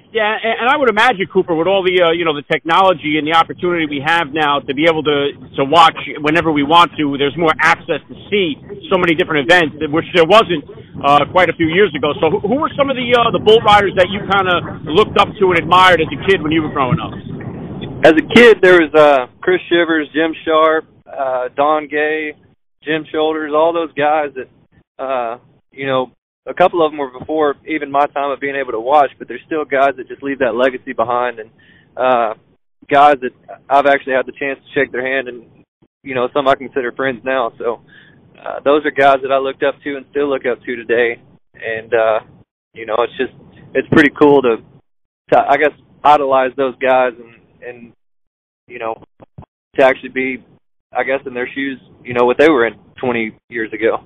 Yeah, 0.10 0.26
and 0.26 0.66
I 0.66 0.74
would 0.74 0.90
imagine 0.90 1.30
Cooper, 1.30 1.54
with 1.54 1.70
all 1.70 1.86
the 1.86 2.02
uh, 2.02 2.10
you 2.18 2.26
know 2.26 2.34
the 2.34 2.42
technology 2.50 3.22
and 3.22 3.30
the 3.30 3.38
opportunity 3.38 3.86
we 3.86 4.02
have 4.02 4.34
now 4.34 4.58
to 4.58 4.74
be 4.74 4.90
able 4.90 5.06
to 5.06 5.38
to 5.54 5.62
watch 5.62 5.98
whenever 6.26 6.50
we 6.50 6.66
want 6.66 6.98
to, 6.98 7.14
there's 7.22 7.38
more 7.38 7.54
access 7.62 8.02
to 8.10 8.16
see 8.26 8.58
so 8.90 8.98
many 8.98 9.14
different 9.14 9.46
events, 9.46 9.78
which 9.94 10.10
there 10.18 10.26
wasn't 10.26 10.66
uh, 11.06 11.30
quite 11.30 11.54
a 11.54 11.54
few 11.54 11.70
years 11.70 11.94
ago. 11.94 12.18
So, 12.18 12.42
who, 12.42 12.58
were 12.58 12.74
some 12.74 12.90
of 12.90 12.98
the 12.98 13.06
uh, 13.14 13.30
the 13.30 13.38
bull 13.38 13.62
riders 13.62 13.94
that 14.02 14.10
you 14.10 14.26
kind 14.26 14.50
of 14.50 14.82
looked 14.90 15.14
up 15.22 15.30
to 15.30 15.44
and 15.54 15.62
admired 15.62 16.02
as 16.02 16.10
a 16.10 16.20
kid 16.26 16.42
when 16.42 16.50
you 16.50 16.66
were 16.66 16.74
growing 16.74 16.98
up? 16.98 17.14
As 18.02 18.18
a 18.18 18.26
kid, 18.34 18.66
there 18.66 18.82
was 18.82 18.90
uh, 18.98 19.30
Chris 19.46 19.62
Shivers, 19.70 20.10
Jim 20.10 20.34
Sharp, 20.42 20.90
uh, 21.06 21.54
Don 21.54 21.86
Gay, 21.86 22.34
Jim 22.82 23.06
Shoulders, 23.14 23.54
all 23.54 23.78
those 23.78 23.94
guys 23.94 24.34
that 24.34 24.50
uh, 24.98 25.38
you 25.70 25.86
know 25.86 26.10
a 26.50 26.54
couple 26.54 26.84
of 26.84 26.92
them 26.92 26.98
were 26.98 27.18
before 27.18 27.56
even 27.68 27.92
my 27.92 28.08
time 28.08 28.32
of 28.32 28.40
being 28.40 28.56
able 28.56 28.72
to 28.72 28.80
watch, 28.80 29.12
but 29.20 29.28
there's 29.28 29.42
still 29.46 29.66
guys 29.66 29.92
that 29.98 30.08
just 30.08 30.24
leave 30.24 30.40
that 30.40 30.56
legacy 30.56 30.94
behind, 30.94 31.40
and 31.40 31.50
uh, 31.96 32.34
guys 32.90 33.16
that 33.22 33.32
I've 33.70 33.86
actually 33.86 34.14
had 34.14 34.26
the 34.26 34.34
chance 34.34 34.60
to 34.60 34.74
shake 34.74 34.92
their 34.92 35.06
hand, 35.06 35.28
and 35.28 35.46
you 36.04 36.16
know 36.16 36.28
some 36.34 36.48
I 36.48 36.56
consider 36.56 36.92
friends 36.92 37.22
now. 37.24 37.52
So 37.58 37.82
uh, 38.44 38.60
those 38.66 38.84
are 38.86 38.92
guys 38.92 39.18
that 39.22 39.32
I 39.32 39.38
looked 39.38 39.64
up 39.64 39.76
to 39.84 39.96
and 39.96 40.06
still 40.10 40.30
look 40.30 40.46
up 40.46 40.60
to 40.64 40.76
today, 40.76 41.22
and 41.54 41.94
uh, 41.94 42.20
you 42.74 42.86
know 42.86 42.96
it's 43.00 43.18
just 43.18 43.34
it's 43.76 43.88
pretty 43.90 44.12
cool 44.20 44.42
to, 44.42 44.58
to 45.32 45.40
I 45.40 45.58
guess 45.58 45.74
idolize 46.04 46.52
those 46.58 46.76
guys 46.78 47.14
and 47.20 47.36
and 47.62 47.94
you 48.68 48.80
know 48.80 49.04
to 49.76 49.86
actually 49.86 50.10
be 50.10 50.44
I 50.92 51.04
guess 51.04 51.20
in 51.28 51.36
their 51.36 51.50
shoes, 51.54 51.80
you 52.04 52.16
know 52.16 52.26
what 52.26 52.38
they 52.40 52.50
were 52.50 52.66
in 52.66 52.74
20 53.00 53.38
years 53.50 53.72
ago. 53.72 54.04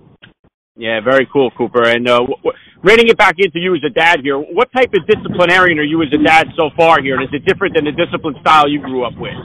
Yeah, 0.75 1.01
very 1.01 1.27
cool, 1.31 1.51
Cooper. 1.51 1.87
And 1.87 2.07
uh, 2.07 2.17
w- 2.17 2.35
w- 2.37 2.57
reining 2.81 3.07
it 3.07 3.17
back 3.17 3.35
into 3.37 3.59
you 3.59 3.75
as 3.75 3.81
a 3.85 3.91
dad 3.93 4.21
here, 4.23 4.37
what 4.39 4.71
type 4.73 4.89
of 4.93 5.05
disciplinarian 5.05 5.77
are 5.77 5.83
you 5.83 6.01
as 6.01 6.09
a 6.13 6.23
dad 6.23 6.47
so 6.57 6.71
far 6.75 7.01
here? 7.01 7.15
And 7.15 7.23
is 7.23 7.29
it 7.33 7.45
different 7.45 7.75
than 7.75 7.85
the 7.85 7.91
discipline 7.91 8.35
style 8.41 8.67
you 8.67 8.81
grew 8.81 9.05
up 9.05 9.13
with? 9.17 9.37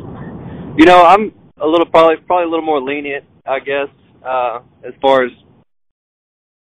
You 0.79 0.87
know, 0.87 1.05
I'm 1.05 1.33
a 1.61 1.67
little 1.67 1.87
probably 1.87 2.17
probably 2.27 2.47
a 2.47 2.49
little 2.49 2.65
more 2.65 2.81
lenient, 2.81 3.25
I 3.47 3.59
guess, 3.59 3.89
uh, 4.25 4.61
as 4.87 4.95
far 5.03 5.25
as 5.25 5.33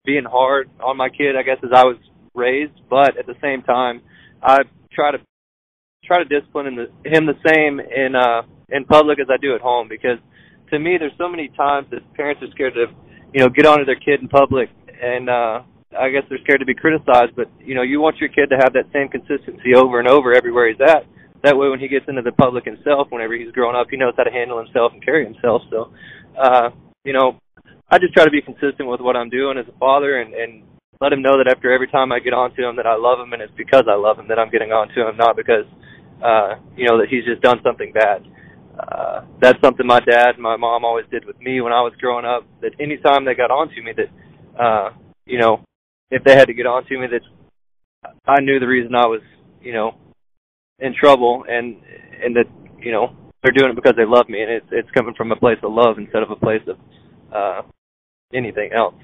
being 0.05 0.25
hard 0.25 0.69
on 0.83 0.97
my 0.97 1.11
kid. 1.11 1.37
I 1.37 1.43
guess 1.43 1.59
as 1.63 1.71
I 1.73 1.85
was 1.85 1.99
raised, 2.35 2.75
but 2.91 3.17
at 3.17 3.27
the 3.27 3.37
same 3.41 3.63
time, 3.63 4.03
I 4.43 4.63
try 4.93 5.13
to 5.13 5.19
try 6.05 6.19
to 6.19 6.25
discipline 6.25 6.67
him 6.67 6.77
the, 6.77 7.09
him 7.09 7.27
the 7.27 7.39
same 7.47 7.79
in 7.79 8.17
uh, 8.17 8.43
in 8.71 8.85
public 8.85 9.21
as 9.21 9.29
I 9.31 9.37
do 9.37 9.55
at 9.55 9.61
home 9.61 9.87
because 9.89 10.19
to 10.71 10.79
me, 10.81 10.97
there's 10.99 11.13
so 11.19 11.29
many 11.29 11.49
times 11.57 11.87
that 11.93 12.01
parents 12.15 12.43
are 12.43 12.51
scared 12.51 12.75
to 12.75 12.87
you 13.37 13.43
know, 13.43 13.51
get 13.51 13.67
onto 13.67 13.85
their 13.85 14.01
kid 14.01 14.25
in 14.25 14.29
public 14.29 14.71
and 14.89 15.29
uh 15.29 15.61
I 15.93 16.09
guess 16.09 16.25
they're 16.29 16.41
scared 16.43 16.61
to 16.61 16.67
be 16.67 16.75
criticized, 16.75 17.37
but 17.37 17.49
you 17.61 17.75
know, 17.75 17.83
you 17.83 18.01
want 18.01 18.17
your 18.17 18.31
kid 18.31 18.49
to 18.49 18.57
have 18.57 18.73
that 18.73 18.89
same 18.93 19.09
consistency 19.09 19.77
over 19.77 20.01
and 20.01 20.09
over 20.09 20.33
everywhere 20.35 20.69
he's 20.69 20.81
at. 20.81 21.05
That 21.45 21.57
way 21.57 21.69
when 21.69 21.79
he 21.79 21.89
gets 21.89 22.09
into 22.09 22.23
the 22.23 22.33
public 22.33 22.65
himself, 22.65 23.09
whenever 23.11 23.37
he's 23.37 23.53
growing 23.53 23.77
up, 23.77 23.89
he 23.91 23.97
knows 23.97 24.15
how 24.17 24.25
to 24.25 24.33
handle 24.33 24.57
himself 24.57 24.93
and 24.93 25.05
carry 25.05 25.25
himself. 25.25 25.63
So 25.69 25.93
uh, 26.41 26.71
you 27.05 27.13
know, 27.13 27.39
I 27.93 27.99
just 27.99 28.15
try 28.15 28.25
to 28.25 28.33
be 28.33 28.41
consistent 28.41 28.89
with 28.89 29.01
what 29.01 29.17
I'm 29.17 29.29
doing 29.29 29.59
as 29.59 29.69
a 29.69 29.79
father 29.79 30.21
and, 30.21 30.33
and 30.33 30.65
let 31.01 31.13
him 31.13 31.21
know 31.21 31.37
that 31.37 31.47
after 31.47 31.71
every 31.71 31.89
time 31.89 32.13
I 32.13 32.21
get 32.21 32.33
onto 32.33 32.65
him 32.65 32.77
that 32.77 32.87
I 32.89 32.97
love 32.97 33.21
him 33.21 33.35
and 33.35 33.43
it's 33.43 33.53
because 33.57 33.85
I 33.85 34.01
love 34.01 34.19
him 34.19 34.29
that 34.29 34.39
I'm 34.39 34.51
getting 34.51 34.73
onto 34.73 35.05
him, 35.05 35.17
not 35.17 35.37
because 35.37 35.69
uh, 36.25 36.57
you 36.75 36.89
know, 36.89 36.97
that 36.97 37.09
he's 37.13 37.25
just 37.25 37.43
done 37.43 37.61
something 37.63 37.93
bad. 37.93 38.25
Uh, 38.79 39.23
that's 39.41 39.61
something 39.65 39.87
my 39.87 40.01
dad 40.01 40.35
and 40.35 40.43
my 40.43 40.57
mom 40.57 40.85
always 40.85 41.07
did 41.11 41.25
with 41.25 41.41
me 41.41 41.61
when 41.61 41.73
I 41.73 41.81
was 41.81 41.93
growing 41.99 42.25
up. 42.25 42.45
That 42.61 42.73
anytime 42.79 43.25
they 43.25 43.35
got 43.35 43.51
onto 43.51 43.83
me, 43.83 43.93
that 43.97 44.63
uh, 44.63 44.91
you 45.25 45.39
know, 45.39 45.65
if 46.11 46.23
they 46.25 46.35
had 46.35 46.47
to 46.47 46.55
get 46.55 46.67
onto 46.67 46.99
me, 46.99 47.07
that 47.07 48.13
I 48.27 48.41
knew 48.41 48.59
the 48.61 48.67
reason 48.67 48.95
I 48.95 49.07
was, 49.07 49.23
you 49.63 49.73
know, 49.73 49.95
in 50.79 50.95
trouble, 50.95 51.45
and 51.49 51.77
and 52.23 52.37
that 52.37 52.47
you 52.79 52.93
know 52.93 53.17
they're 53.43 53.53
doing 53.53 53.71
it 53.71 53.77
because 53.77 53.95
they 53.97 54.05
love 54.05 54.29
me, 54.29 54.43
and 54.43 54.51
it's 54.51 54.67
it's 54.71 54.91
coming 54.91 55.15
from 55.15 55.33
a 55.33 55.37
place 55.37 55.59
of 55.63 55.73
love 55.73 55.99
instead 55.99 56.23
of 56.23 56.31
a 56.31 56.37
place 56.37 56.63
of 56.69 56.77
uh, 57.35 57.63
anything 58.35 58.71
else. 58.73 58.95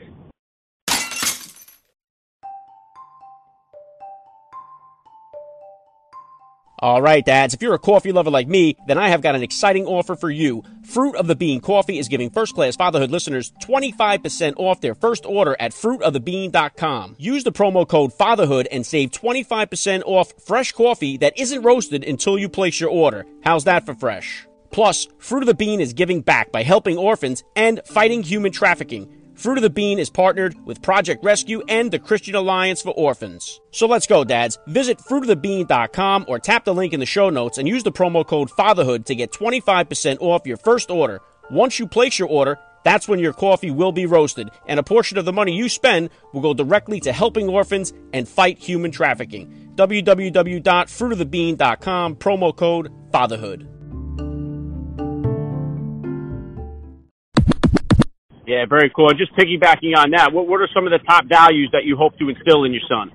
All 6.82 7.00
right, 7.00 7.24
dads, 7.24 7.54
if 7.54 7.62
you're 7.62 7.74
a 7.74 7.78
coffee 7.78 8.10
lover 8.10 8.28
like 8.28 8.48
me, 8.48 8.76
then 8.88 8.98
I 8.98 9.08
have 9.08 9.22
got 9.22 9.36
an 9.36 9.42
exciting 9.44 9.86
offer 9.86 10.16
for 10.16 10.30
you. 10.30 10.64
Fruit 10.82 11.14
of 11.14 11.28
the 11.28 11.36
Bean 11.36 11.60
Coffee 11.60 11.96
is 11.96 12.08
giving 12.08 12.28
first 12.28 12.56
class 12.56 12.74
fatherhood 12.74 13.12
listeners 13.12 13.52
25% 13.62 14.54
off 14.56 14.80
their 14.80 14.96
first 14.96 15.24
order 15.24 15.54
at 15.60 15.70
fruitofthebean.com. 15.70 17.14
Use 17.20 17.44
the 17.44 17.52
promo 17.52 17.86
code 17.88 18.12
fatherhood 18.12 18.66
and 18.72 18.84
save 18.84 19.12
25% 19.12 20.02
off 20.06 20.32
fresh 20.44 20.72
coffee 20.72 21.16
that 21.18 21.38
isn't 21.38 21.62
roasted 21.62 22.02
until 22.02 22.36
you 22.36 22.48
place 22.48 22.80
your 22.80 22.90
order. 22.90 23.26
How's 23.44 23.62
that 23.62 23.86
for 23.86 23.94
fresh? 23.94 24.44
Plus, 24.72 25.06
Fruit 25.18 25.44
of 25.44 25.46
the 25.46 25.54
Bean 25.54 25.80
is 25.80 25.92
giving 25.92 26.20
back 26.20 26.50
by 26.50 26.64
helping 26.64 26.98
orphans 26.98 27.44
and 27.54 27.80
fighting 27.86 28.24
human 28.24 28.50
trafficking. 28.50 29.21
Fruit 29.42 29.58
of 29.58 29.62
the 29.62 29.70
Bean 29.70 29.98
is 29.98 30.08
partnered 30.08 30.54
with 30.64 30.80
Project 30.82 31.24
Rescue 31.24 31.64
and 31.66 31.90
the 31.90 31.98
Christian 31.98 32.36
Alliance 32.36 32.80
for 32.80 32.92
Orphans. 32.92 33.60
So 33.72 33.88
let's 33.88 34.06
go, 34.06 34.22
dads. 34.22 34.56
Visit 34.68 34.98
fruitofthebean.com 34.98 36.26
or 36.28 36.38
tap 36.38 36.64
the 36.64 36.72
link 36.72 36.92
in 36.92 37.00
the 37.00 37.06
show 37.06 37.28
notes 37.28 37.58
and 37.58 37.66
use 37.66 37.82
the 37.82 37.90
promo 37.90 38.24
code 38.24 38.52
FATHERHOOD 38.52 39.04
to 39.06 39.16
get 39.16 39.32
25% 39.32 40.18
off 40.20 40.46
your 40.46 40.58
first 40.58 40.92
order. 40.92 41.20
Once 41.50 41.80
you 41.80 41.88
place 41.88 42.20
your 42.20 42.28
order, 42.28 42.56
that's 42.84 43.08
when 43.08 43.18
your 43.18 43.32
coffee 43.32 43.72
will 43.72 43.90
be 43.90 44.06
roasted, 44.06 44.48
and 44.68 44.78
a 44.78 44.84
portion 44.84 45.18
of 45.18 45.24
the 45.24 45.32
money 45.32 45.56
you 45.56 45.68
spend 45.68 46.10
will 46.32 46.40
go 46.40 46.54
directly 46.54 47.00
to 47.00 47.12
helping 47.12 47.48
orphans 47.48 47.92
and 48.12 48.28
fight 48.28 48.58
human 48.58 48.92
trafficking. 48.92 49.72
www.fruitofthebean.com, 49.74 52.14
promo 52.14 52.54
code 52.54 52.92
FATHERHOOD. 53.10 53.71
Yeah, 58.52 58.66
very 58.68 58.90
cool. 58.94 59.08
And 59.08 59.18
just 59.18 59.32
piggybacking 59.32 59.96
on 59.96 60.10
that, 60.10 60.30
what 60.30 60.46
what 60.46 60.60
are 60.60 60.68
some 60.74 60.84
of 60.86 60.92
the 60.92 60.98
top 61.08 61.24
values 61.24 61.70
that 61.72 61.84
you 61.84 61.96
hope 61.96 62.18
to 62.18 62.28
instill 62.28 62.64
in 62.64 62.72
your 62.72 62.82
son? 62.86 63.10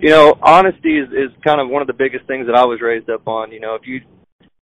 You 0.00 0.10
know, 0.10 0.34
honesty 0.42 0.98
is 0.98 1.08
is 1.10 1.30
kind 1.44 1.60
of 1.60 1.68
one 1.68 1.80
of 1.80 1.86
the 1.86 1.94
biggest 1.94 2.26
things 2.26 2.46
that 2.46 2.56
I 2.56 2.64
was 2.64 2.80
raised 2.82 3.08
up 3.08 3.28
on. 3.28 3.52
You 3.52 3.60
know, 3.60 3.76
if 3.76 3.82
you 3.86 4.00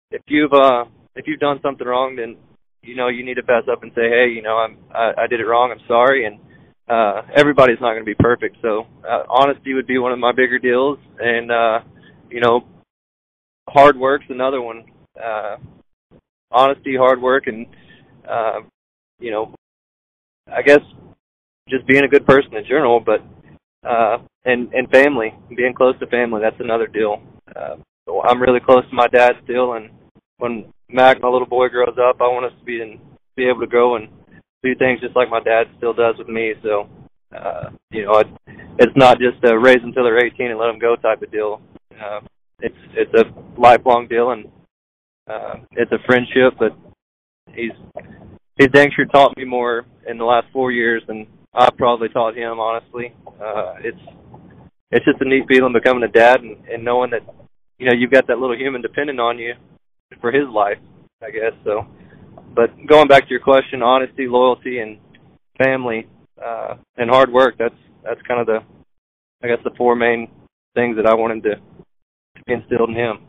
if 0.10 0.24
you've 0.28 0.52
uh 0.52 0.86
if 1.16 1.28
you've 1.28 1.40
done 1.40 1.60
something 1.62 1.86
wrong, 1.86 2.16
then 2.16 2.38
you 2.82 2.96
know 2.96 3.08
you 3.10 3.24
need 3.24 3.36
to 3.36 3.44
fess 3.44 3.70
up 3.72 3.84
and 3.84 3.92
say, 3.94 4.10
hey, 4.10 4.32
you 4.34 4.42
know, 4.42 4.58
I'm 4.58 4.78
I, 4.92 5.12
I 5.24 5.28
did 5.28 5.42
it 5.42 5.46
wrong. 5.46 5.72
I'm 5.72 5.86
sorry, 5.88 6.26
and 6.26 6.40
uh 6.90 7.22
everybody's 7.36 7.80
not 7.80 7.92
going 7.92 8.02
to 8.02 8.16
be 8.16 8.16
perfect. 8.16 8.58
So 8.64 8.88
uh, 9.08 9.24
honesty 9.30 9.76
would 9.76 9.86
be 9.86 10.00
one 10.00 10.12
of 10.12 10.18
my 10.18 10.32
bigger 10.32 10.58
deals, 10.58 10.98
and 11.20 11.52
uh, 11.52 11.80
you 12.32 12.42
know, 12.42 12.62
hard 13.70 13.96
work's 13.96 14.26
another 14.30 14.62
one. 14.62 14.86
Uh, 15.24 15.58
honesty, 16.50 16.96
hard 16.98 17.22
work, 17.22 17.46
and 17.46 17.68
uh, 18.28 18.62
you 19.20 19.30
know, 19.30 19.54
I 20.56 20.62
guess 20.62 20.82
just 21.70 21.86
being 21.88 22.04
a 22.04 22.08
good 22.08 22.26
person 22.26 22.56
in 22.56 22.64
general, 22.64 23.00
but 23.00 23.24
uh 23.88 24.18
and 24.46 24.74
and 24.74 24.90
family, 24.90 25.34
being 25.56 25.74
close 25.74 25.98
to 26.00 26.08
family, 26.08 26.42
that's 26.42 26.60
another 26.60 26.88
deal. 26.88 27.22
Uh, 27.56 27.76
so 28.06 28.22
I'm 28.24 28.42
really 28.42 28.60
close 28.60 28.84
to 28.90 28.96
my 28.96 29.08
dad 29.08 29.34
still, 29.44 29.74
and 29.74 29.90
when 30.38 30.74
Mac, 30.90 31.22
my 31.22 31.28
little 31.28 31.48
boy, 31.48 31.70
grows 31.70 31.98
up, 32.02 32.22
I 32.22 32.28
want 32.28 32.46
us 32.46 32.58
to 32.58 32.66
be 32.66 32.82
and 32.82 33.00
be 33.36 33.48
able 33.48 33.60
to 33.62 33.68
go 33.68 33.96
and 33.96 34.10
do 34.64 34.76
things 34.76 35.00
just 35.02 35.16
like 35.16 35.30
my 35.30 35.40
dad 35.40 35.68
still 35.78 35.94
does 35.94 36.16
with 36.18 36.28
me. 36.28 36.54
So, 36.64 36.90
uh, 37.36 37.70
you 37.92 38.06
know, 38.06 38.18
it, 38.18 38.28
it's 38.80 38.96
not 38.96 39.20
just 39.20 39.44
a 39.44 39.58
raise 39.58 39.84
until 39.84 40.04
they're 40.04 40.26
18 40.26 40.52
and 40.52 40.60
let 40.60 40.68
them 40.68 40.80
go 40.80 40.96
type 40.96 41.22
of 41.22 41.32
deal. 41.32 41.62
Uh, 41.92 42.22
it's 42.62 42.76
it's 42.94 43.14
a 43.14 43.60
lifelong 43.60 44.08
deal, 44.08 44.32
and 44.32 44.46
uh, 45.30 45.56
it's 45.72 45.92
a 45.92 46.04
friendship. 46.06 46.56
But 46.58 46.76
he's 47.54 47.72
he's 48.60 48.70
dang 48.70 48.92
sure 48.96 49.06
taught 49.06 49.36
me 49.38 49.46
more 49.46 49.86
in 50.08 50.20
the 50.20 50.26
last 50.26 50.46
four 50.54 50.72
years 50.72 51.02
than 51.08 51.26
I 51.54 51.70
probably 51.76 52.10
taught 52.10 52.38
him. 52.38 52.60
Honestly, 52.60 53.16
uh, 53.42 53.76
it's 53.80 54.02
it's 54.92 55.06
just 55.06 55.22
a 55.22 55.28
neat 55.28 55.46
feeling 55.48 55.74
becoming 55.74 56.04
a 56.04 56.08
dad 56.08 56.42
and, 56.42 56.58
and 56.68 56.86
knowing 56.86 57.10
that 57.12 57.22
you 57.80 57.88
know 57.88 57.96
you've 57.96 58.12
got 58.12 58.28
that 58.28 58.38
little 58.38 58.58
human 58.58 58.82
dependent 58.82 59.20
on 59.20 59.40
you 59.40 59.54
for 60.22 60.32
his 60.32 60.48
life. 60.54 60.78
I 61.24 61.32
guess 61.32 61.54
so. 61.64 61.88
But 62.54 62.72
going 62.88 63.08
back 63.08 63.24
to 63.24 63.30
your 63.30 63.42
question, 63.42 63.82
honesty, 63.82 64.28
loyalty, 64.28 64.80
and 64.80 65.00
family, 65.58 66.08
uh, 66.44 66.76
and 66.98 67.10
hard 67.10 67.32
work. 67.32 67.56
That's 67.58 67.76
that's 68.04 68.22
kind 68.28 68.42
of 68.42 68.48
the 68.48 68.60
I 69.44 69.48
guess 69.48 69.64
the 69.64 69.72
four 69.78 69.96
main 69.96 70.28
things 70.76 70.98
that 70.98 71.06
I 71.06 71.14
wanted 71.14 71.44
to, 71.44 71.56
to 71.56 72.44
be 72.46 72.54
instilled 72.54 72.90
in 72.90 72.96
him. 72.96 73.20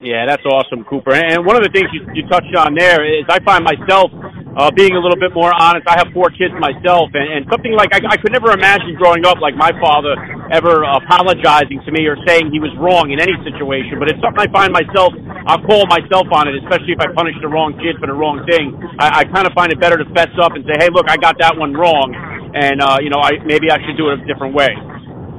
Yeah, 0.00 0.26
that's 0.26 0.44
awesome, 0.44 0.84
Cooper. 0.84 1.14
And 1.14 1.46
one 1.46 1.56
of 1.56 1.62
the 1.62 1.70
things 1.72 1.88
you, 1.92 2.02
you 2.12 2.28
touched 2.28 2.54
on 2.56 2.74
there 2.74 3.06
is 3.06 3.24
I 3.28 3.38
find 3.44 3.64
myself 3.64 4.10
uh, 4.56 4.70
being 4.70 4.94
a 4.94 5.02
little 5.02 5.18
bit 5.18 5.34
more 5.34 5.50
honest. 5.50 5.86
I 5.90 5.98
have 5.98 6.14
four 6.14 6.30
kids 6.30 6.54
myself, 6.58 7.10
and, 7.14 7.26
and 7.26 7.42
something 7.50 7.74
like 7.74 7.90
I, 7.90 8.14
I 8.14 8.16
could 8.16 8.30
never 8.30 8.54
imagine 8.54 8.94
growing 8.94 9.26
up 9.26 9.42
like 9.42 9.58
my 9.58 9.74
father 9.82 10.14
ever 10.50 10.86
apologizing 10.86 11.82
to 11.82 11.90
me 11.90 12.06
or 12.06 12.14
saying 12.26 12.54
he 12.54 12.62
was 12.62 12.70
wrong 12.78 13.10
in 13.10 13.18
any 13.18 13.34
situation. 13.42 13.98
But 13.98 14.14
it's 14.14 14.22
something 14.22 14.38
I 14.38 14.50
find 14.54 14.70
myself, 14.70 15.10
I'll 15.50 15.62
call 15.66 15.86
myself 15.90 16.30
on 16.30 16.46
it, 16.46 16.54
especially 16.62 16.94
if 16.94 17.00
I 17.02 17.10
punish 17.10 17.34
the 17.42 17.50
wrong 17.50 17.74
kid 17.82 17.98
for 17.98 18.06
the 18.06 18.14
wrong 18.14 18.46
thing. 18.46 18.78
I, 18.98 19.22
I 19.22 19.30
kind 19.30 19.46
of 19.46 19.52
find 19.58 19.74
it 19.74 19.80
better 19.82 19.98
to 19.98 20.06
fess 20.14 20.30
up 20.38 20.54
and 20.54 20.62
say, 20.64 20.78
hey, 20.78 20.88
look, 20.94 21.10
I 21.10 21.18
got 21.18 21.34
that 21.42 21.58
one 21.58 21.74
wrong, 21.74 22.14
and 22.54 22.78
uh, 22.78 23.02
you 23.02 23.10
know, 23.10 23.18
I 23.18 23.42
maybe 23.42 23.70
I 23.74 23.82
should 23.82 23.98
do 23.98 24.14
it 24.14 24.22
a 24.22 24.26
different 24.26 24.54
way. 24.54 24.70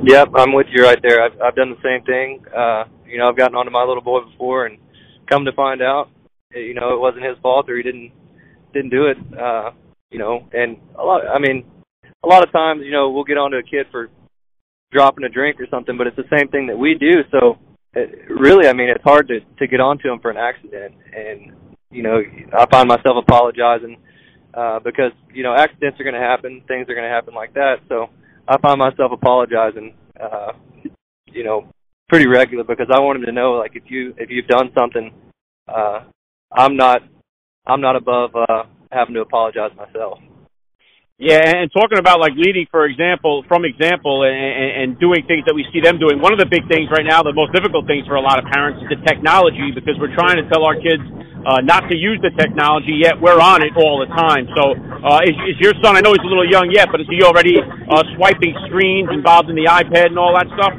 Yep, 0.03 0.35
I'm 0.35 0.51
with 0.51 0.67
you 0.75 0.83
right 0.83 0.99
there. 1.01 1.23
I've 1.23 1.39
I've 1.39 1.55
done 1.55 1.71
the 1.71 1.81
same 1.81 2.03
thing. 2.03 2.43
Uh, 2.51 2.83
you 3.07 3.17
know, 3.17 3.29
I've 3.29 3.37
gotten 3.37 3.55
onto 3.55 3.71
my 3.71 3.83
little 3.83 4.03
boy 4.03 4.27
before, 4.27 4.65
and 4.65 4.77
come 5.29 5.45
to 5.45 5.53
find 5.53 5.81
out, 5.81 6.09
you 6.53 6.73
know, 6.73 6.93
it 6.93 6.99
wasn't 6.99 7.23
his 7.23 7.37
fault 7.41 7.69
or 7.69 7.77
he 7.77 7.83
didn't 7.83 8.11
didn't 8.75 8.91
do 8.91 9.07
it. 9.07 9.17
Uh, 9.33 9.71
you 10.11 10.19
know, 10.19 10.47
and 10.53 10.77
a 10.99 11.03
lot. 11.03 11.21
I 11.27 11.39
mean, 11.39 11.65
a 12.23 12.27
lot 12.27 12.43
of 12.43 12.51
times, 12.51 12.81
you 12.83 12.91
know, 12.91 13.09
we'll 13.09 13.23
get 13.23 13.37
onto 13.37 13.57
a 13.57 13.63
kid 13.63 13.87
for 13.91 14.09
dropping 14.91 15.23
a 15.23 15.29
drink 15.29 15.59
or 15.59 15.67
something, 15.71 15.97
but 15.97 16.07
it's 16.07 16.15
the 16.17 16.37
same 16.37 16.47
thing 16.49 16.67
that 16.67 16.77
we 16.77 16.95
do. 16.95 17.23
So, 17.31 17.57
it, 17.93 18.29
really, 18.29 18.67
I 18.67 18.73
mean, 18.73 18.89
it's 18.89 19.03
hard 19.03 19.27
to 19.29 19.39
to 19.39 19.67
get 19.67 19.79
onto 19.79 20.11
him 20.11 20.19
for 20.19 20.29
an 20.29 20.37
accident, 20.37 20.93
and 21.15 21.51
you 21.89 22.03
know, 22.03 22.21
I 22.53 22.65
find 22.69 22.87
myself 22.87 23.17
apologizing 23.17 23.97
uh, 24.53 24.79
because 24.79 25.11
you 25.33 25.43
know 25.43 25.55
accidents 25.55 25.99
are 25.99 26.03
going 26.03 26.19
to 26.19 26.27
happen, 26.27 26.61
things 26.67 26.87
are 26.89 26.95
going 26.95 27.09
to 27.09 27.15
happen 27.15 27.33
like 27.33 27.53
that. 27.53 27.77
So, 27.89 28.09
I 28.47 28.57
find 28.59 28.79
myself 28.79 29.11
apologizing. 29.11 29.95
Uh, 30.19 30.53
you 31.27 31.43
know, 31.43 31.67
pretty 32.07 32.27
regular 32.27 32.63
because 32.63 32.87
I 32.89 32.99
want 32.99 33.19
him 33.19 33.25
to 33.25 33.31
know 33.31 33.53
like 33.53 33.75
if 33.75 33.83
you 33.87 34.13
if 34.17 34.29
you've 34.29 34.47
done 34.47 34.69
something, 34.77 35.11
uh, 35.67 36.05
I'm 36.51 36.77
not 36.77 37.01
I'm 37.67 37.81
not 37.81 37.95
above 37.95 38.31
uh, 38.35 38.63
having 38.91 39.15
to 39.15 39.21
apologize 39.21 39.71
myself. 39.75 40.19
Yeah, 41.17 41.39
and 41.39 41.71
talking 41.71 41.97
about 41.97 42.19
like 42.19 42.35
leading, 42.35 42.67
for 42.67 42.83
example, 42.83 43.47
from 43.47 43.63
example, 43.63 44.27
and, 44.27 44.35
and 44.35 44.99
doing 44.99 45.23
things 45.23 45.47
that 45.47 45.55
we 45.55 45.63
see 45.71 45.79
them 45.79 45.95
doing. 45.95 46.19
One 46.19 46.35
of 46.35 46.39
the 46.43 46.45
big 46.45 46.67
things 46.67 46.91
right 46.91 47.07
now, 47.07 47.23
the 47.23 47.31
most 47.31 47.55
difficult 47.55 47.87
things 47.87 48.03
for 48.03 48.19
a 48.19 48.21
lot 48.21 48.35
of 48.35 48.43
parents, 48.51 48.83
is 48.83 48.91
the 48.91 48.99
technology 49.07 49.71
because 49.71 49.95
we're 49.95 50.11
trying 50.11 50.43
to 50.43 50.45
tell 50.51 50.67
our 50.67 50.75
kids 50.75 50.99
uh, 51.47 51.63
not 51.63 51.87
to 51.87 51.95
use 51.95 52.19
the 52.19 52.35
technology 52.35 52.99
yet. 52.99 53.15
We're 53.15 53.39
on 53.39 53.63
it 53.63 53.71
all 53.79 54.03
the 54.03 54.11
time. 54.11 54.51
So, 54.59 54.75
uh, 54.75 55.23
is, 55.23 55.55
is 55.55 55.57
your 55.63 55.71
son? 55.79 55.95
I 55.95 56.03
know 56.03 56.11
he's 56.11 56.25
a 56.25 56.27
little 56.27 56.51
young 56.51 56.67
yet, 56.67 56.91
but 56.91 56.99
is 56.99 57.07
he 57.07 57.23
already 57.23 57.63
uh, 57.63 58.03
swiping 58.19 58.51
screens, 58.67 59.07
involved 59.07 59.47
in 59.47 59.55
the 59.55 59.71
iPad 59.71 60.11
and 60.11 60.19
all 60.19 60.35
that 60.35 60.51
stuff? 60.51 60.75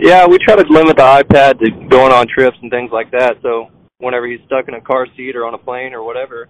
Yeah, 0.00 0.24
we 0.24 0.40
try 0.40 0.56
to 0.56 0.64
limit 0.72 0.96
the 0.96 1.04
iPad 1.04 1.60
to 1.60 1.68
going 1.92 2.16
on 2.16 2.32
trips 2.32 2.56
and 2.64 2.72
things 2.72 2.88
like 2.96 3.12
that. 3.12 3.44
So 3.44 3.68
whenever 3.98 4.26
he's 4.26 4.40
stuck 4.46 4.68
in 4.68 4.74
a 4.74 4.80
car 4.80 5.06
seat 5.16 5.36
or 5.36 5.46
on 5.46 5.54
a 5.54 5.58
plane 5.58 5.94
or 5.94 6.02
whatever, 6.02 6.48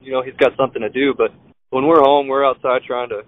you 0.00 0.12
know, 0.12 0.22
he's 0.22 0.36
got 0.36 0.56
something 0.56 0.82
to 0.82 0.88
do. 0.88 1.14
But 1.16 1.30
when 1.70 1.86
we're 1.86 2.02
home, 2.02 2.28
we're 2.28 2.46
outside 2.46 2.82
trying 2.86 3.10
to, 3.10 3.22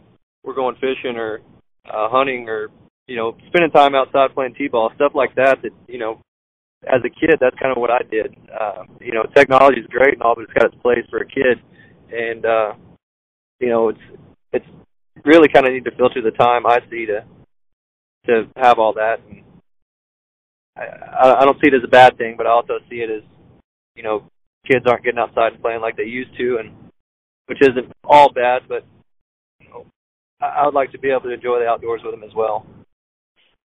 we're 0.44 0.54
going 0.54 0.76
fishing 0.76 1.16
or 1.16 1.40
uh, 1.86 2.08
hunting 2.08 2.48
or, 2.48 2.68
you 3.06 3.16
know, 3.16 3.36
spending 3.48 3.70
time 3.70 3.94
outside 3.94 4.34
playing 4.34 4.54
t-ball, 4.54 4.92
stuff 4.94 5.12
like 5.14 5.34
that. 5.34 5.60
That 5.62 5.72
you 5.88 5.98
know, 5.98 6.20
as 6.84 7.00
a 7.04 7.10
kid, 7.10 7.36
that's 7.40 7.58
kind 7.60 7.72
of 7.72 7.80
what 7.80 7.90
I 7.90 8.00
did. 8.10 8.34
Uh, 8.48 8.84
you 9.00 9.12
know, 9.12 9.24
technology 9.34 9.80
is 9.80 9.86
great 9.88 10.14
and 10.14 10.22
all, 10.22 10.34
but 10.34 10.44
it's 10.44 10.52
got 10.52 10.72
its 10.72 10.82
place 10.82 11.04
for 11.10 11.18
a 11.18 11.26
kid. 11.26 11.60
And 12.10 12.46
uh, 12.46 12.72
you 13.60 13.68
know, 13.68 13.88
it's 13.88 14.00
it's 14.52 14.66
really 15.24 15.48
kind 15.48 15.66
of 15.66 15.72
need 15.72 15.84
to 15.84 15.96
filter 15.96 16.22
the 16.22 16.30
time 16.30 16.66
I 16.66 16.78
see 16.90 17.06
to 17.06 17.24
to 18.26 18.48
have 18.56 18.78
all 18.78 18.94
that. 18.94 19.20
And 19.28 19.42
I, 20.76 21.40
I 21.40 21.44
don't 21.44 21.58
see 21.60 21.68
it 21.68 21.74
as 21.74 21.84
a 21.84 21.88
bad 21.88 22.16
thing, 22.16 22.34
but 22.36 22.46
I 22.46 22.50
also 22.50 22.78
see 22.88 22.96
it 22.96 23.10
as, 23.10 23.22
you 23.94 24.02
know, 24.02 24.24
kids 24.66 24.86
aren't 24.86 25.04
getting 25.04 25.18
outside 25.18 25.52
and 25.54 25.62
playing 25.62 25.80
like 25.80 25.96
they 25.96 26.04
used 26.04 26.36
to, 26.38 26.58
and 26.58 26.72
which 27.46 27.58
isn't 27.60 27.92
all 28.04 28.32
bad, 28.32 28.62
but 28.68 28.84
you 29.60 29.68
know, 29.68 29.86
I, 30.40 30.62
I 30.62 30.66
would 30.66 30.74
like 30.74 30.92
to 30.92 30.98
be 30.98 31.10
able 31.10 31.22
to 31.22 31.34
enjoy 31.34 31.60
the 31.60 31.66
outdoors 31.66 32.00
with 32.04 32.14
them 32.14 32.24
as 32.24 32.34
well. 32.34 32.66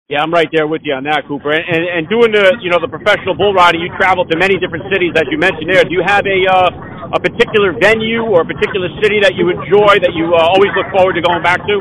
Yeah, 0.08 0.24
I'm 0.24 0.32
right 0.32 0.48
there 0.56 0.68
with 0.68 0.88
you 0.88 0.96
on 0.96 1.04
that, 1.04 1.28
Cooper. 1.28 1.52
And, 1.52 1.68
and, 1.68 1.84
and 1.84 2.04
doing 2.08 2.32
the 2.32 2.56
you 2.64 2.72
know 2.72 2.80
the 2.80 2.88
professional 2.88 3.36
bull 3.36 3.52
riding, 3.52 3.84
you 3.84 3.92
travel 4.00 4.24
to 4.24 4.36
many 4.40 4.56
different 4.56 4.88
cities, 4.88 5.12
as 5.20 5.28
you 5.28 5.36
mentioned 5.36 5.68
there. 5.68 5.84
Do 5.84 5.92
you 5.92 6.04
have 6.08 6.24
a 6.24 6.40
uh, 6.48 7.12
a 7.12 7.20
particular 7.20 7.76
venue 7.76 8.24
or 8.24 8.42
a 8.42 8.48
particular 8.48 8.88
city 9.04 9.20
that 9.20 9.36
you 9.36 9.52
enjoy 9.52 10.00
that 10.00 10.16
you 10.16 10.32
uh, 10.32 10.48
always 10.48 10.72
look 10.80 10.88
forward 10.96 11.20
to 11.20 11.22
going 11.22 11.44
back 11.44 11.60
to? 11.68 11.76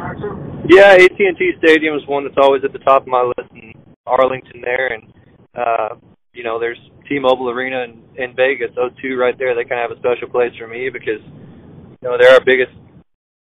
Yeah, 0.66 0.98
AT&T 0.98 1.38
Stadium 1.62 1.94
is 1.94 2.02
one 2.10 2.26
that's 2.26 2.38
always 2.42 2.66
at 2.66 2.74
the 2.74 2.82
top 2.82 3.02
of 3.02 3.08
my 3.08 3.22
list 3.22 3.46
in 3.54 3.70
Arlington 4.06 4.58
there, 4.58 4.90
and 4.90 5.06
uh, 5.54 5.94
you 6.34 6.42
know 6.42 6.58
there's 6.58 6.82
T-Mobile 7.08 7.50
Arena 7.50 7.84
in, 7.84 8.02
in 8.16 8.36
Vegas. 8.36 8.70
Those 8.74 8.92
two 9.00 9.16
right 9.16 9.36
there, 9.38 9.54
they 9.54 9.64
kind 9.64 9.80
of 9.82 9.90
have 9.90 9.98
a 9.98 10.00
special 10.00 10.28
place 10.28 10.52
for 10.58 10.68
me 10.68 10.90
because 10.90 11.22
you 11.24 12.02
know 12.02 12.16
they're 12.18 12.34
our 12.34 12.44
biggest 12.44 12.72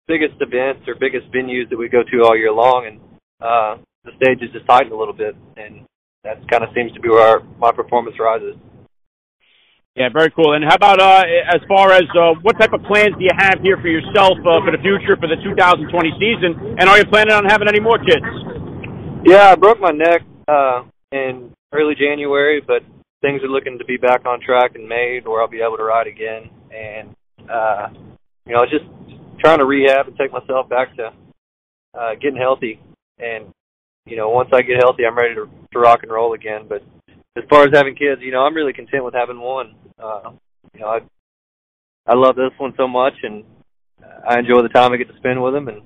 biggest 0.09 0.35
events 0.41 0.87
or 0.89 0.95
biggest 0.95 1.31
venues 1.33 1.69
that 1.71 1.79
we 1.79 1.89
go 1.89 2.03
to 2.03 2.25
all 2.25 2.37
year 2.37 2.53
long, 2.53 2.87
and 2.87 2.97
uh, 3.41 3.77
the 4.05 4.13
stage 4.17 4.43
is 4.43 4.53
just 4.53 4.67
tightened 4.67 4.93
a 4.93 4.97
little 4.97 5.15
bit, 5.15 5.37
and 5.57 5.87
that 6.25 6.39
kind 6.51 6.65
of 6.65 6.71
seems 6.75 6.93
to 6.93 7.01
be 7.01 7.09
where 7.09 7.23
our, 7.23 7.41
my 7.59 7.73
performance 7.73 8.17
rises. 8.19 8.55
Yeah, 9.95 10.09
very 10.09 10.31
cool. 10.31 10.55
And 10.55 10.65
how 10.65 10.75
about 10.75 11.01
uh, 11.01 11.23
as 11.53 11.61
far 11.69 11.93
as 11.93 12.09
uh, 12.17 12.33
what 12.41 12.59
type 12.59 12.73
of 12.73 12.81
plans 12.89 13.13
do 13.19 13.25
you 13.25 13.35
have 13.37 13.61
here 13.61 13.77
for 13.77 13.89
yourself 13.89 14.41
uh, 14.41 14.65
for 14.65 14.73
the 14.73 14.81
future 14.81 15.21
for 15.21 15.29
the 15.29 15.37
2020 15.45 15.85
season? 16.17 16.77
And 16.81 16.89
are 16.89 16.97
you 16.97 17.05
planning 17.05 17.35
on 17.35 17.45
having 17.45 17.69
any 17.69 17.81
more 17.81 17.99
kids? 17.99 18.25
Yeah, 19.25 19.53
I 19.53 19.55
broke 19.55 19.81
my 19.81 19.91
neck 19.91 20.23
uh, 20.49 20.85
in 21.13 21.53
early 21.73 21.95
January, 21.95 22.63
but 22.65 22.81
things 23.23 23.43
are 23.43 23.49
looking 23.49 23.79
to 23.79 23.85
be 23.85 23.97
back 23.97 24.27
on 24.27 24.41
track 24.41 24.73
in 24.75 24.87
May, 24.87 25.21
where 25.25 25.41
I'll 25.41 25.49
be 25.49 25.63
able 25.63 25.79
to 25.79 25.85
ride 25.85 26.07
again. 26.07 26.51
And 26.71 27.17
uh, 27.51 27.89
you 28.47 28.55
know, 28.55 28.65
just 28.65 28.85
trying 29.41 29.59
to 29.59 29.65
rehab 29.65 30.09
and 30.09 30.17
take 30.19 30.33
myself 30.33 30.69
back 30.69 30.95
to 30.97 31.13
uh, 31.99 32.15
getting 32.21 32.37
healthy 32.39 32.81
and 33.19 33.53
you 34.05 34.17
know, 34.17 34.31
once 34.31 34.51
I 34.53 34.63
get 34.63 34.79
healthy, 34.79 35.05
I'm 35.07 35.17
ready 35.17 35.35
to, 35.35 35.49
to 35.73 35.79
rock 35.79 36.01
and 36.03 36.11
roll 36.11 36.35
again. 36.35 36.67
But 36.69 36.83
as 37.37 37.45
far 37.49 37.63
as 37.63 37.71
having 37.73 37.95
kids, 37.95 38.21
you 38.21 38.33
know, 38.33 38.41
I'm 38.41 38.55
really 38.55 38.73
content 38.73 39.05
with 39.05 39.15
having 39.15 39.41
one. 39.41 39.75
Uh, 40.03 40.33
you 40.75 40.81
know, 40.81 40.89
I 40.89 40.99
I 42.07 42.15
love 42.15 42.35
this 42.35 42.51
one 42.59 42.75
so 42.77 42.89
much, 42.89 43.15
and 43.23 43.45
I 44.29 44.39
enjoy 44.39 44.63
the 44.63 44.69
time 44.69 44.93
I 44.93 44.97
get 44.97 45.09
to 45.09 45.17
spend 45.19 45.41
with 45.43 45.55
them. 45.55 45.69
And 45.69 45.83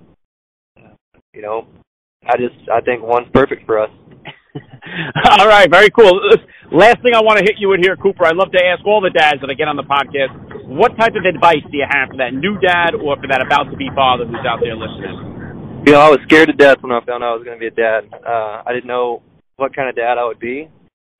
you 1.35 1.43
know, 1.43 1.67
I 2.25 2.37
just 2.39 2.57
I 2.73 2.81
think 2.81 3.03
one's 3.03 3.29
perfect 3.35 3.67
for 3.67 3.79
us. 3.79 3.91
all 5.41 5.49
right, 5.49 5.71
very 5.71 5.91
cool. 5.91 6.21
Last 6.73 7.03
thing 7.03 7.15
I 7.15 7.23
want 7.23 7.39
to 7.39 7.45
hit 7.45 7.57
you 7.59 7.69
with 7.69 7.81
here, 7.81 7.97
Cooper. 7.97 8.27
I'd 8.27 8.37
love 8.37 8.51
to 8.53 8.63
ask 8.63 8.85
all 8.87 9.01
the 9.01 9.11
dads 9.11 9.41
that 9.41 9.51
I 9.51 9.55
get 9.55 9.69
on 9.69 9.77
the 9.77 9.87
podcast, 9.87 10.35
what 10.67 10.97
type 10.99 11.15
of 11.15 11.25
advice 11.25 11.63
do 11.71 11.77
you 11.77 11.87
have 11.89 12.11
for 12.11 12.19
that 12.19 12.35
new 12.35 12.59
dad 12.59 12.95
or 12.95 13.17
for 13.17 13.29
that 13.29 13.41
about 13.41 13.71
to 13.71 13.77
be 13.77 13.89
father 13.95 14.27
who's 14.27 14.43
out 14.47 14.59
there 14.61 14.75
listening? 14.75 15.85
You 15.87 15.93
know, 15.93 16.01
I 16.01 16.11
was 16.11 16.19
scared 16.27 16.49
to 16.49 16.57
death 16.57 16.79
when 16.81 16.91
I 16.91 16.99
found 17.05 17.23
out 17.23 17.33
I 17.33 17.37
was 17.39 17.45
going 17.45 17.57
to 17.57 17.63
be 17.63 17.71
a 17.71 17.77
dad. 17.77 18.11
Uh, 18.13 18.63
I 18.67 18.73
didn't 18.75 18.89
know 18.89 19.23
what 19.57 19.75
kind 19.75 19.89
of 19.89 19.95
dad 19.95 20.19
I 20.19 20.27
would 20.27 20.41
be, 20.41 20.69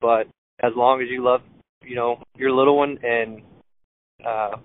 but 0.01 0.27
as 0.59 0.73
long 0.75 1.01
as 1.01 1.07
you 1.09 1.23
love, 1.23 1.41
you 1.83 1.95
know, 1.95 2.21
your 2.35 2.51
little 2.51 2.75
one 2.77 2.97
and 3.03 3.41
uh, 4.25 4.57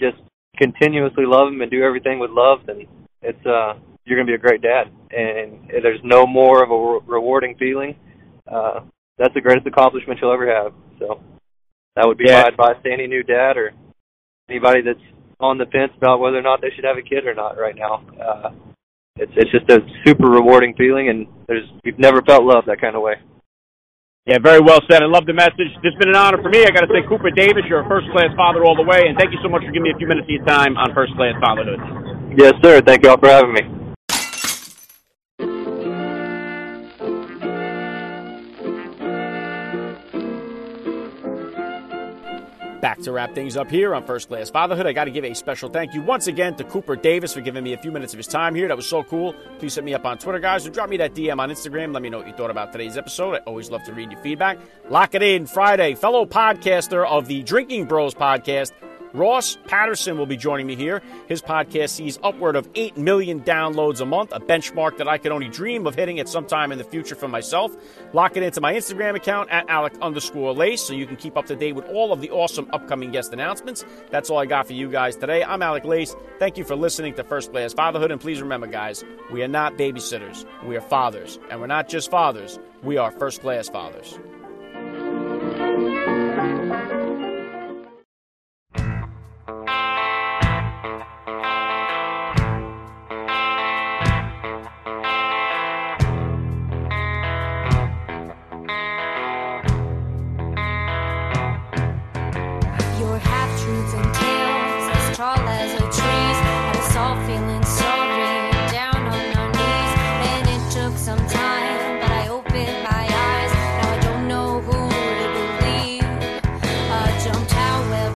just 0.00 0.16
continuously 0.56 1.24
love 1.26 1.48
him 1.52 1.60
and 1.60 1.70
do 1.70 1.82
everything 1.82 2.18
with 2.18 2.30
love, 2.30 2.60
then 2.66 2.86
it's 3.22 3.46
uh, 3.46 3.74
you're 4.06 4.16
going 4.16 4.26
to 4.26 4.30
be 4.30 4.34
a 4.34 4.38
great 4.38 4.62
dad. 4.62 4.84
And 5.10 5.68
there's 5.82 6.00
no 6.02 6.26
more 6.26 6.62
of 6.62 6.70
a 6.70 6.76
re- 6.76 7.00
rewarding 7.06 7.56
feeling. 7.58 7.96
Uh, 8.50 8.80
that's 9.18 9.34
the 9.34 9.40
greatest 9.40 9.66
accomplishment 9.66 10.20
you'll 10.22 10.32
ever 10.32 10.46
have. 10.46 10.72
So 10.98 11.20
that 11.96 12.06
would 12.06 12.18
be 12.18 12.24
yeah. 12.28 12.42
my 12.42 12.48
advice 12.48 12.76
to 12.84 12.92
any 12.92 13.06
new 13.06 13.22
dad 13.22 13.56
or 13.56 13.72
anybody 14.48 14.80
that's 14.82 15.02
on 15.40 15.58
the 15.58 15.66
fence 15.66 15.92
about 15.96 16.20
whether 16.20 16.38
or 16.38 16.42
not 16.42 16.60
they 16.60 16.70
should 16.74 16.84
have 16.84 16.96
a 16.96 17.02
kid 17.02 17.26
or 17.26 17.34
not 17.34 17.58
right 17.58 17.76
now. 17.76 18.04
Uh, 18.16 18.50
it's 19.16 19.32
it's 19.36 19.50
just 19.50 19.68
a 19.70 19.80
super 20.04 20.28
rewarding 20.28 20.74
feeling, 20.76 21.08
and 21.08 21.26
there's 21.48 21.64
we've 21.84 21.98
never 21.98 22.20
felt 22.22 22.44
love 22.44 22.64
that 22.66 22.80
kind 22.80 22.96
of 22.96 23.02
way. 23.02 23.14
Yeah, 24.26 24.38
very 24.42 24.60
well 24.60 24.80
said. 24.90 25.02
I 25.02 25.06
love 25.06 25.24
the 25.24 25.32
message. 25.32 25.70
It's 25.82 25.96
been 25.96 26.10
an 26.10 26.16
honor 26.16 26.42
for 26.42 26.50
me. 26.50 26.64
I 26.66 26.70
got 26.74 26.82
to 26.82 26.90
say, 26.90 27.06
Cooper 27.08 27.30
Davis, 27.30 27.62
you're 27.68 27.86
a 27.86 27.88
first 27.88 28.10
class 28.10 28.34
father 28.36 28.64
all 28.64 28.74
the 28.74 28.82
way, 28.82 29.06
and 29.06 29.16
thank 29.16 29.30
you 29.30 29.38
so 29.40 29.48
much 29.48 29.62
for 29.62 29.70
giving 29.70 29.84
me 29.84 29.92
a 29.94 29.98
few 29.98 30.08
minutes 30.08 30.26
of 30.26 30.30
your 30.30 30.44
time 30.44 30.76
on 30.76 30.92
first 30.92 31.14
class 31.14 31.32
fatherhood. 31.40 31.78
Yes, 32.36 32.52
sir. 32.60 32.82
Thank 32.82 33.04
you 33.04 33.10
all 33.10 33.18
for 33.18 33.30
having 33.30 33.54
me. 33.54 33.75
Back 42.96 43.04
to 43.04 43.12
wrap 43.12 43.34
things 43.34 43.56
up 43.56 43.70
here 43.70 43.94
on 43.94 44.04
First 44.04 44.28
Class 44.28 44.48
Fatherhood. 44.50 44.86
I 44.86 44.92
got 44.92 45.04
to 45.04 45.10
give 45.10 45.24
a 45.24 45.34
special 45.34 45.68
thank 45.68 45.92
you 45.94 46.00
once 46.02 46.26
again 46.28 46.54
to 46.56 46.64
Cooper 46.64 46.96
Davis 46.96 47.34
for 47.34 47.40
giving 47.40 47.62
me 47.62 47.72
a 47.74 47.78
few 47.78 47.92
minutes 47.92 48.14
of 48.14 48.18
his 48.18 48.26
time 48.26 48.54
here. 48.54 48.68
That 48.68 48.76
was 48.76 48.86
so 48.86 49.02
cool. 49.02 49.34
Please 49.58 49.74
hit 49.74 49.84
me 49.84 49.94
up 49.94 50.06
on 50.06 50.18
Twitter, 50.18 50.38
guys, 50.38 50.66
or 50.66 50.70
drop 50.70 50.88
me 50.88 50.96
that 50.98 51.14
DM 51.14 51.38
on 51.38 51.50
Instagram. 51.50 51.92
Let 51.92 52.02
me 52.02 52.08
know 52.08 52.18
what 52.18 52.26
you 52.26 52.32
thought 52.32 52.50
about 52.50 52.72
today's 52.72 52.96
episode. 52.96 53.34
I 53.34 53.38
always 53.38 53.70
love 53.70 53.84
to 53.84 53.92
read 53.92 54.10
your 54.12 54.20
feedback. 54.22 54.58
Lock 54.88 55.14
it 55.14 55.22
in 55.22 55.46
Friday. 55.46 55.94
Fellow 55.94 56.24
podcaster 56.24 57.06
of 57.06 57.26
the 57.26 57.42
Drinking 57.42 57.84
Bros 57.84 58.14
podcast, 58.14 58.72
Ross 59.16 59.56
Patterson 59.66 60.18
will 60.18 60.26
be 60.26 60.36
joining 60.36 60.66
me 60.66 60.76
here. 60.76 61.02
His 61.26 61.40
podcast 61.40 61.88
sees 61.88 62.18
upward 62.22 62.54
of 62.54 62.68
8 62.74 62.98
million 62.98 63.40
downloads 63.40 64.02
a 64.02 64.04
month, 64.04 64.30
a 64.32 64.40
benchmark 64.40 64.98
that 64.98 65.08
I 65.08 65.16
could 65.16 65.32
only 65.32 65.48
dream 65.48 65.86
of 65.86 65.94
hitting 65.94 66.20
at 66.20 66.28
some 66.28 66.44
time 66.46 66.70
in 66.70 66.76
the 66.76 66.84
future 66.84 67.14
for 67.14 67.26
myself. 67.26 67.74
Lock 68.12 68.36
it 68.36 68.42
into 68.42 68.60
my 68.60 68.74
Instagram 68.74 69.16
account 69.16 69.48
at 69.50 69.70
Alec 69.70 69.94
underscore 70.02 70.52
Lace 70.52 70.82
so 70.82 70.92
you 70.92 71.06
can 71.06 71.16
keep 71.16 71.38
up 71.38 71.46
to 71.46 71.56
date 71.56 71.74
with 71.74 71.86
all 71.86 72.12
of 72.12 72.20
the 72.20 72.30
awesome 72.30 72.68
upcoming 72.74 73.10
guest 73.10 73.32
announcements. 73.32 73.86
That's 74.10 74.28
all 74.28 74.36
I 74.36 74.44
got 74.44 74.66
for 74.66 74.74
you 74.74 74.90
guys 74.90 75.16
today. 75.16 75.42
I'm 75.42 75.62
Alec 75.62 75.86
Lace. 75.86 76.14
Thank 76.38 76.58
you 76.58 76.64
for 76.64 76.76
listening 76.76 77.14
to 77.14 77.24
First 77.24 77.52
Class 77.52 77.72
Fatherhood. 77.72 78.10
And 78.10 78.20
please 78.20 78.42
remember, 78.42 78.66
guys, 78.66 79.02
we 79.32 79.42
are 79.42 79.48
not 79.48 79.78
babysitters. 79.78 80.44
We 80.66 80.76
are 80.76 80.82
fathers. 80.82 81.38
And 81.48 81.58
we're 81.58 81.68
not 81.68 81.88
just 81.88 82.10
fathers, 82.10 82.58
we 82.82 82.98
are 82.98 83.10
first 83.12 83.40
class 83.40 83.70
fathers. 83.70 84.18